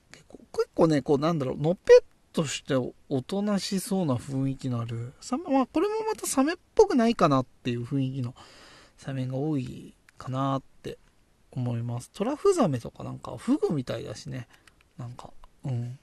[0.53, 8.35] 結構、ね、こうなんだろう、のっぺっとしておとなしそうな雰囲気のある、サメ、まあこれもまたサメっぽくないかなっていう雰囲気の
[8.99, 10.99] サメが多いかなって
[11.51, 12.11] 思います。
[12.11, 14.49] トラフザメとかなんかフグみたいだしね。
[14.99, 15.31] なんか、
[15.65, 15.99] うん。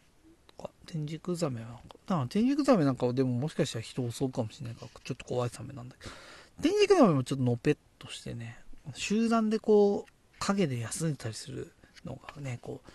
[0.62, 6.14] か天竺ザメはだから天竺ザメなんかはでももしかしたら人を襲うかもしれないからちょっと怖いサメなんだけど
[6.62, 8.58] 天竺ザメもちょっとのぺっとしてね
[8.94, 11.72] 集団でこう影で休んでたりする
[12.06, 12.92] のがねこう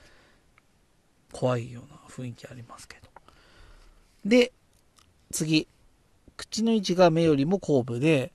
[1.33, 3.09] 怖いような雰囲気ありますけど。
[4.24, 4.53] で
[5.31, 5.68] 次。
[6.37, 8.33] 口の位置が目よりも後部で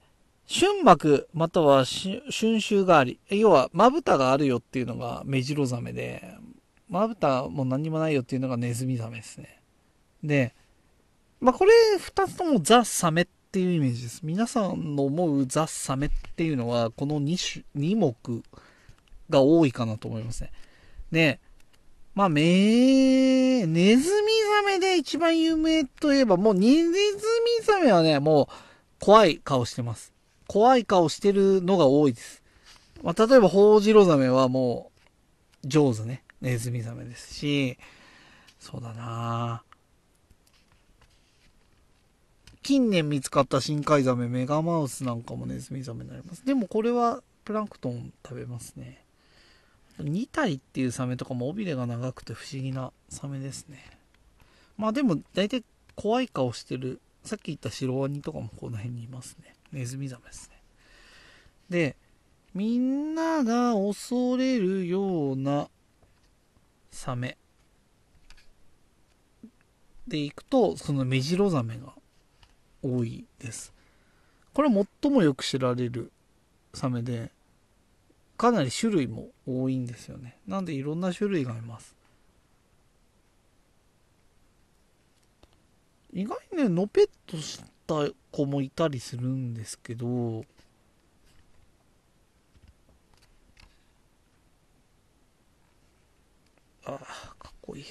[0.49, 6.35] 春膜または春秋があり要はまぶたがあるよっていうのが目白ザメで
[6.89, 9.61] まぶたも何もないよっていうのがネズミザメですね。
[10.23, 10.53] で
[11.39, 14.21] まあこれ2つともザ・サメっていうイメージです。
[14.23, 18.43] 皆さんの思うザ・サメっていうのはこの 2, 種2目
[19.29, 20.51] が多いかなと思いますね。
[21.11, 21.39] で
[22.13, 24.31] まあ、めネズミ
[24.65, 26.95] ザメで一番有名といえば、もうネズミ
[27.63, 28.53] ザメはね、もう
[28.99, 30.13] 怖い顔してます。
[30.47, 32.43] 怖い顔してるのが多いです。
[33.01, 34.91] まあ、例えば、ホウジロザメはも
[35.63, 36.23] う、上手ね。
[36.41, 37.77] ネズミザメですし、
[38.59, 39.63] そうだな
[42.63, 46.45] 近年見つかった深海ザメ、メガマウスなんかもネズミザメになります。
[46.45, 49.03] でもこれはプランクトン食べますね。
[49.99, 53.79] ニタリっていうサメとかも尾びれが長くて不思議なサメですね。
[54.77, 55.63] まあでも大体
[55.95, 59.53] 怖い顔してる、さっき言ったシロワニとかもこの辺にいますね。
[59.71, 60.61] ネズミザメですね。
[61.69, 61.95] で、
[62.53, 65.69] みんなが恐れるような
[66.91, 67.37] サメ
[70.07, 71.93] でいくと、そのメジロザメが
[72.81, 73.73] 多いです。
[74.53, 76.11] これは最もよく知られる
[76.73, 77.31] サメで、
[78.41, 80.35] かなり種類も多いんですよね。
[80.47, 81.95] なんでいろんな種類がいます。
[86.11, 90.43] 意外にね、のぺっとした子もいたりするんですけど、
[96.83, 96.97] あ、
[97.37, 97.85] かっこいい。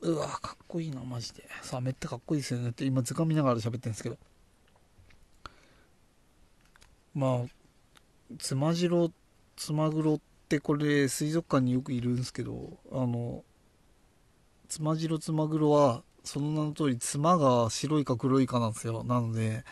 [0.00, 1.48] うわかっこいいな、マジで。
[1.62, 4.18] さあ、めっちゃかっこいいですよねって今図鑑見ながら喋ってるんですけど。
[7.16, 9.10] まあつまじろ
[9.56, 13.42] つまぐろってこれ水族館によくいるんですけどあの
[14.68, 19.02] つまじろつまぐろはその名の通り妻が白いか黒いかなんですよ。
[19.02, 19.64] なので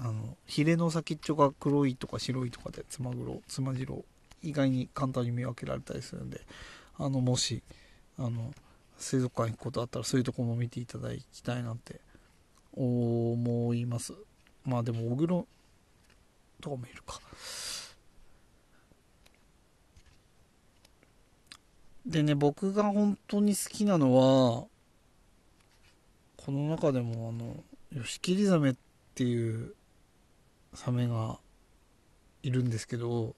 [0.00, 4.04] あのヒレの先っちょが黒いとか白いとかでつまぐろつまじろ
[4.42, 6.40] 意外に簡単に見分けられたりするんで
[6.98, 7.62] あのもし
[8.18, 8.52] あの
[8.98, 12.00] 水族館行くことあったらそういうとこも見ていただきたいなって
[12.72, 14.14] 思います。
[14.64, 15.28] まあでもオグ
[16.64, 17.20] ロとかもいるか。
[22.06, 24.66] でね、僕が本当に好きなのは、
[26.36, 27.62] この中でもあの、
[27.92, 28.76] ヨシキリザメっ
[29.14, 29.74] ていう
[30.74, 31.38] サメが
[32.42, 33.34] いるんですけど、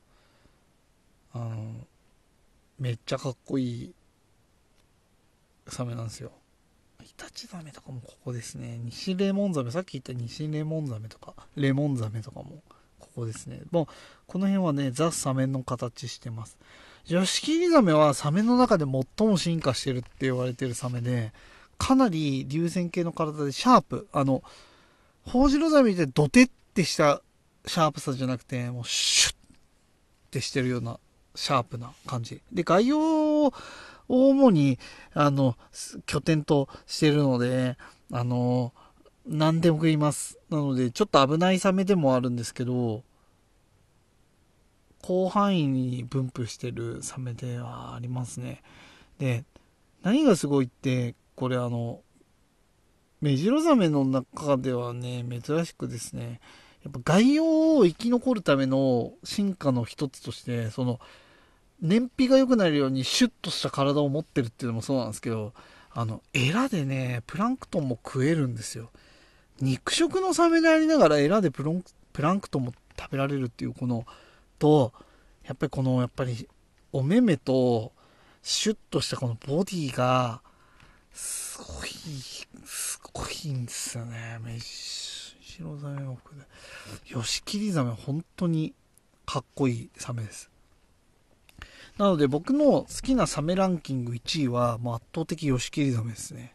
[1.32, 1.74] あの、
[2.78, 3.94] めっちゃかっこいい
[5.68, 6.32] サメなんですよ。
[7.02, 8.78] イタチザメとかもここですね。
[8.78, 12.62] 西レモンザメ、さっき言った西レモンザメとか、レモンザメとかも
[13.16, 13.62] こですね。
[13.70, 13.86] もう、
[14.26, 16.56] この辺はね、ザ・サメの形してます。
[17.08, 21.32] ヨシキリザメはサメの中で最も進化してるって言われてるサメで、
[21.78, 24.08] かなり流線形の体でシャープ。
[24.12, 24.42] あの、
[25.22, 27.22] ホウジロザメでドテってした
[27.66, 29.38] シャープさじゃなくて、もうシュッっ
[30.30, 30.98] てしてるような
[31.34, 32.42] シャープな感じ。
[32.52, 33.52] で、概要を
[34.08, 34.78] 主に、
[35.14, 35.56] あの、
[36.06, 37.76] 拠点としてるので、
[38.12, 38.72] あの、
[39.26, 40.38] 何でも食います。
[40.50, 43.02] なので、ちょっと危ないサメでもあるんですけど、
[45.04, 48.62] 広範囲に分布してるサメではありますね。
[49.18, 49.44] で、
[50.02, 52.00] 何がすごいって、これあの、
[53.20, 56.40] メジロザメの中ではね、珍しくですね、
[56.84, 61.00] やっぱ外洋を生き残るための進化の一つとして、その、
[61.80, 65.52] 燃費が良くなるようにシュッとした体を持ってるっていうのもそうなんですけど、
[65.90, 68.90] あの、エラでね、プランクトンも食えるんですよ。
[69.60, 74.04] 肉食のサメでありながらエラでプロンプランクトンも食べられるっていうこの
[74.58, 74.92] と
[75.44, 76.48] やっぱりこのやっぱり
[76.92, 77.92] お目目と
[78.42, 80.40] シュッとしたこのボディが
[81.12, 81.88] すごい
[82.64, 84.38] すごいんですよね。
[84.42, 86.46] メシロザメも含め
[87.06, 88.74] ヨシキリザメ本当に
[89.24, 90.50] かっこいいサメです。
[91.98, 96.52] なので僕の好きなサメランキング1位はもう圧倒的ヨシキリザメですね。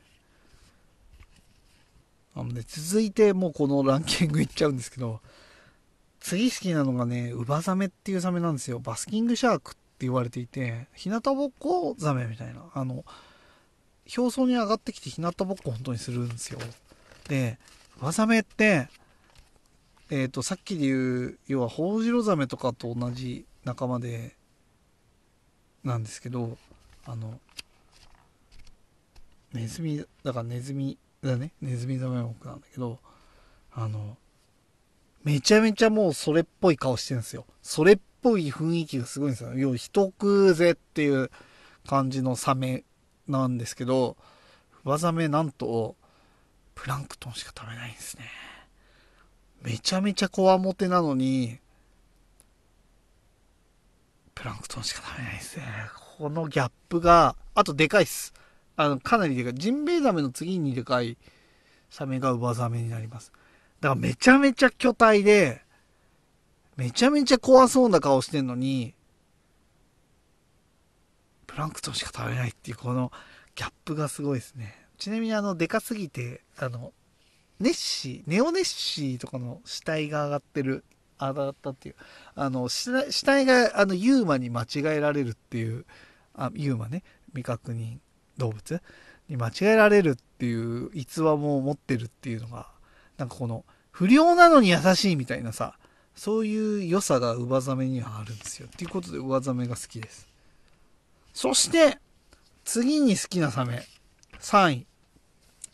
[2.35, 5.21] あのね、続いてもうこのランキングいっちゃうんですけど、
[6.19, 8.79] 次好きなのがね、ウバザメっていうザメなんですよ。
[8.79, 12.63] バスキングシャークって言われていて、日向ぼっこザメみたいな。
[12.73, 13.03] あの、
[14.17, 16.59] 表層に上がってきて日向ぼっこ本当にするんですよ。
[17.27, 17.59] で、
[17.99, 18.87] ウバザメって、
[20.09, 24.35] えっ、ー、と、さっきで言う、要はホウジロザメとかと同じ仲間で、
[25.83, 26.57] なんですけど、
[27.05, 27.39] あの
[29.53, 31.51] ネズミだからネズミだね。
[31.61, 32.99] ネズミザメ目なんだけど
[33.73, 34.17] あの
[35.23, 37.45] めちゃめちゃもうそれっぽい顔してるんですよ。
[37.61, 39.53] それっぽい雰囲気がすごいんですよ。
[39.53, 41.29] 要は人食うぜっていう
[41.85, 42.83] 感じのサメ
[43.27, 44.17] なんですけど
[44.71, 45.95] フバザメなんと
[46.73, 48.25] プランクトンしか食べないんですね。
[49.61, 51.59] めちゃめちゃこわもてなのに
[54.33, 55.65] プランクトンしか食べないですね。
[56.17, 58.33] このギャップがあとでかいっす。
[58.81, 61.17] あのかなりでかいジンベエザメの次にでかい
[61.89, 63.31] サメがウバザメになります。
[63.79, 65.61] だからめちゃめちゃ巨体で
[66.77, 68.95] めちゃめちゃ怖そうな顔してんのに
[71.45, 73.11] プランクトンしか食べないっていうこの
[73.55, 74.75] ギャップがすごいですね。
[74.97, 76.93] ちなみにあのでかすぎてあの
[77.59, 80.83] ネッシーネオネッシーとかの死体が上がってる
[81.19, 81.95] 上がったっていう
[82.35, 85.85] あの死体があのユーマに間違えられるっていう
[86.33, 87.97] あユーマね未確認
[88.41, 88.81] 動物？
[89.29, 92.67] に間違えられるっていう逸話も持ってるっていうのが
[93.17, 95.77] なんかこの不良なのに優しいみたいなさ
[96.15, 100.27] そういう良さが上ザメにはあるんですよっていうことで上ザメが好きです。
[101.33, 101.97] そして
[102.65, 103.83] 次に好きなサメ
[104.39, 104.85] 3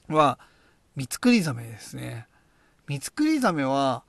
[0.09, 0.37] 位は
[0.95, 2.27] ミツクリザメですね。
[2.87, 4.03] ミツクリザメは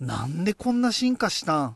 [0.00, 1.74] なんでこんな進化したんっ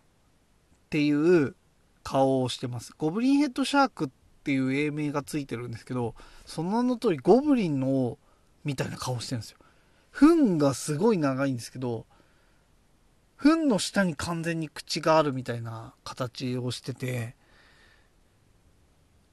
[0.91, 1.55] ていう
[2.03, 2.93] 顔をしてます。
[2.99, 4.09] ゴブリンヘッドシャークっ
[4.49, 6.15] ていう英名がついてるんですけど
[6.47, 8.17] その名の通りゴブリンの
[8.65, 9.59] みたいな顔してるんですよ。
[10.11, 12.07] 糞がすごい長いんですけど
[13.37, 17.37] 糞の下に完全に口があるみたいな形をしてて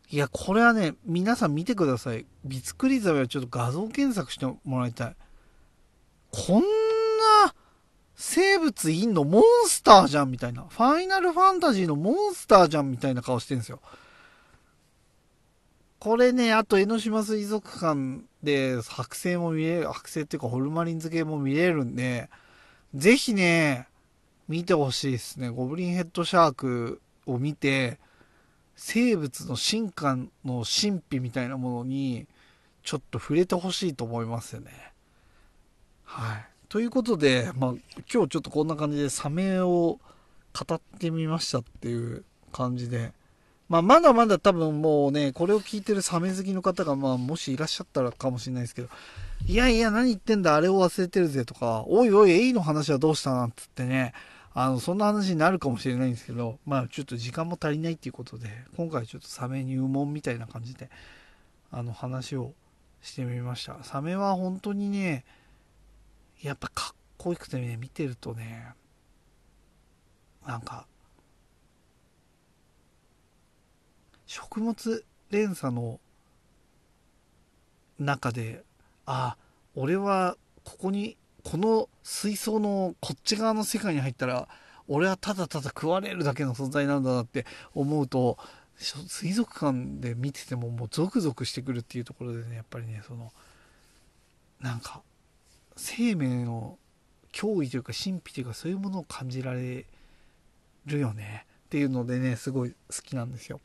[0.10, 2.26] いやこれはね皆さん見てください。
[2.44, 5.16] ビツクリザメはちょっと画像検索してもらいたい。
[6.30, 7.56] こんな
[8.18, 10.66] 生物いんのモンスターじゃんみたいな。
[10.70, 13.80] ファイナルファンタジーのモンスターじゃんみたいな顔してるんですよ。
[16.06, 22.30] これね、あと江ノ島水族館で剥製も見れる、剥製っていうかホルマリン漬けも見れるんで、
[22.94, 23.88] ぜひね、
[24.48, 25.50] 見てほしいですね。
[25.50, 27.98] ゴブリンヘッドシャークを見て、
[28.76, 32.28] 生物の進化の神秘みたいなものに、
[32.84, 34.94] ちょっと触れてほしいと思いますよね。
[36.04, 36.46] はい。
[36.70, 40.00] ということで、まあ、今日ちょっとこんな感じでサメを
[40.54, 43.12] 語ってみましたっていう感じで、
[43.68, 48.90] まあ、まだまだ多分もうね、これを聞いてるサメ好きの方が、まあ、もしいらっしゃったらかもしれないですけど、
[49.48, 54.14] いやいや、何言ってんだ、あれを忘れてるぜとか、おいおい、エイの話はどうしたなんつってね、
[54.54, 58.48] あの、そんな話になるかもしれないんですけど、まあ、ちょっと時間も足りないっていうことで、
[58.78, 60.90] 今回ちょっとサメ入門みたいな感じで、
[61.72, 62.54] あの、話を
[63.02, 63.84] してみました。
[63.84, 65.26] サメは本当にね、
[66.42, 68.74] やっぱかっこよくてね、見てるとね、
[70.48, 70.86] なんか、
[74.26, 76.00] 食物連鎖の
[78.00, 78.64] 中で
[79.06, 79.38] あ
[79.76, 84.48] 俺はここにこの水槽のこっち側の世界に入ったら
[84.88, 88.38] 俺はただただ食われるだけの存在なんだなって思うと
[88.78, 93.32] 水族館で見ててももうゾクゾクしてくるっていうところでねやっぱりねその
[94.60, 95.02] なんか
[95.78, 96.78] 生命の
[97.32, 99.86] 脅威というか神秘というかそういうものを感じられ
[100.86, 103.60] るよねっていうのでねすごい好きなんですよ。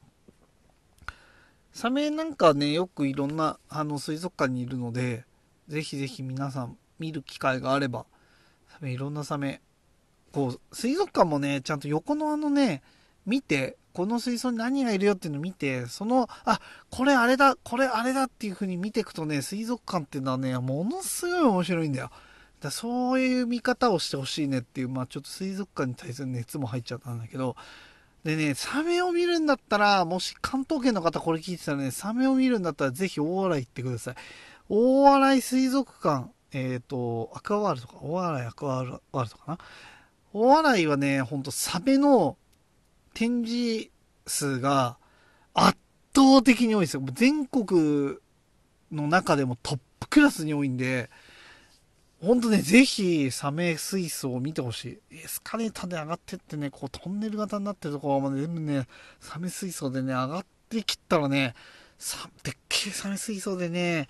[1.73, 5.25] サメなんかね、よくいろんなあの水族館にいるので、
[5.68, 8.07] ぜひぜひ皆さん見る機会があれば、
[8.68, 9.61] サメいろんなサメ、
[10.33, 12.83] こう、水族館もね、ちゃんと横のあのね、
[13.27, 16.61] 見て、この水槽に何がいるよっていうのを見て、その、あ、
[16.91, 22.11] これあれだ、これあれだっていう風に見ていくとね、水族館っていうのはね、ものすごい面白いんだよ。
[22.61, 27.57] だそういう見方をしてほしいねっていう、まあちょっと水族館に対する熱も入っちゃったんだけど、
[28.25, 34.14] でね、サメを見るんだったら、もし関東圏の方これ聞いてたらね、サメを見るんだったらぜひ大洗行ってください。
[34.68, 39.59] 大洗水族館、えっ、ー、と、アクアワールドか、大洗アクアワールドかな。
[40.33, 42.37] 大洗はね、ほんとサメの
[43.14, 43.91] 展示
[44.27, 44.99] 数が
[45.55, 45.79] 圧
[46.14, 47.03] 倒的に多いですよ。
[47.14, 48.18] 全国
[48.93, 51.11] の中でもトップクラスに多いんで、
[52.23, 55.16] ほんとね、ぜひ、サメ水槽を見てほしい。
[55.23, 58.87] エスカレーターで上がってってね、こうトンネル型になってるところまで全部ね、
[59.21, 61.55] サメ水槽でね、上がってきったらね、
[61.99, 64.09] さ、でっけえサメ水槽でね、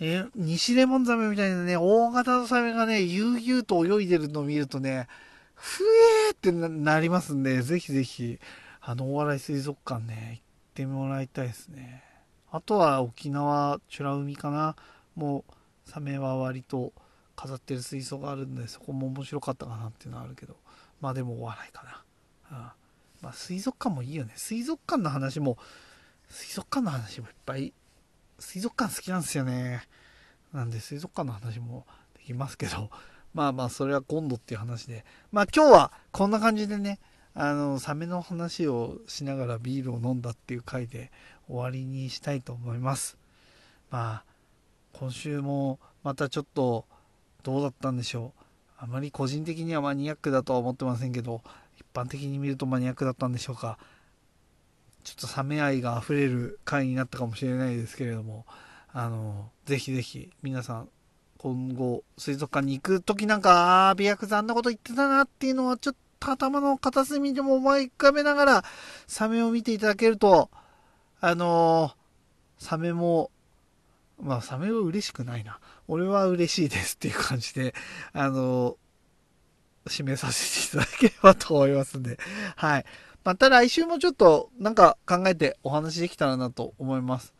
[0.00, 5.06] え西レモンザメみたいなね、大型のサメがね、悠々と泳いでるのを見るとね、
[5.54, 5.84] ふ
[6.28, 8.40] えーってなりますんで、ぜひぜひ、
[8.80, 10.42] あの、大洗水族館ね、行っ
[10.74, 12.02] てもらいたいですね。
[12.50, 14.74] あとは沖縄、美ら海かな。
[15.14, 16.92] もう、サメは割と、
[17.36, 20.56] 飾ってる水槽があるんでそこも面白かったかなっていうのはあるけど
[21.00, 22.02] まあでもお笑いかな、
[22.50, 22.56] うん、
[23.22, 25.58] まあ水族館もいいよね水族館の話も
[26.28, 27.72] 水族館の話もいっぱい、
[28.38, 29.86] 水族館好きなんですよね。
[30.52, 32.90] なんで水族館の話もできますけど、
[33.34, 35.04] まあまあそれは今度っていう話で。
[35.32, 37.00] まあ今日はこんな感じでね、
[37.34, 41.10] あの、サメの話をしながらビールを飲んだっていう回で
[41.46, 43.18] 終わりにしたいと思います。
[43.90, 44.24] まあ、
[44.92, 46.86] 今週もまたちょっと
[47.44, 48.40] どうだったんでしょう。
[48.78, 51.42] あまり個人的にはマニアックだとは思ってませんけど、
[51.76, 53.78] 一般的に見るとマニアックだったんでしょうか。
[55.04, 58.46] ちょっとサメ愛が溢れる回になったかもしれないですけれども、
[58.92, 60.88] あの、ぜひぜひ皆さん
[61.44, 68.64] 今後水族館に行く時なんか、ああ、美薬さんなこと言ってたなっていうのはちょっと頭の片隅でも思い浮かべながら
[69.06, 70.48] サメを見ていただけると、
[71.20, 73.30] あのー、サメも、
[74.22, 75.58] まあサメは嬉しくないな。
[75.88, 77.74] 俺は嬉しいですっていう感じで、
[78.12, 78.76] あの、
[79.86, 82.18] 締めさせていただければと思いますんで、
[82.56, 82.84] はい。
[83.24, 87.34] また来週もちょっとなんか考えてお話できたらなと思います。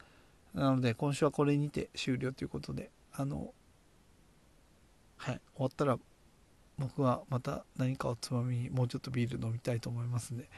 [0.54, 3.52] なので今週はこれにて終了ということで、あの、
[5.16, 5.98] はい、終わったら
[6.78, 10.48] 僕はまた何かをつまみにもうちょっとビール飲みたいと思いますんで、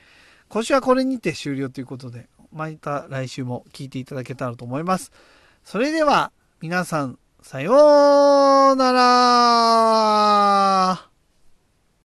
[0.48, 5.10] 今週はこれにて終了ということで、また来週も聞いていただけたらと思います。
[5.64, 6.30] それでは
[6.60, 11.15] 皆さん、さようなら。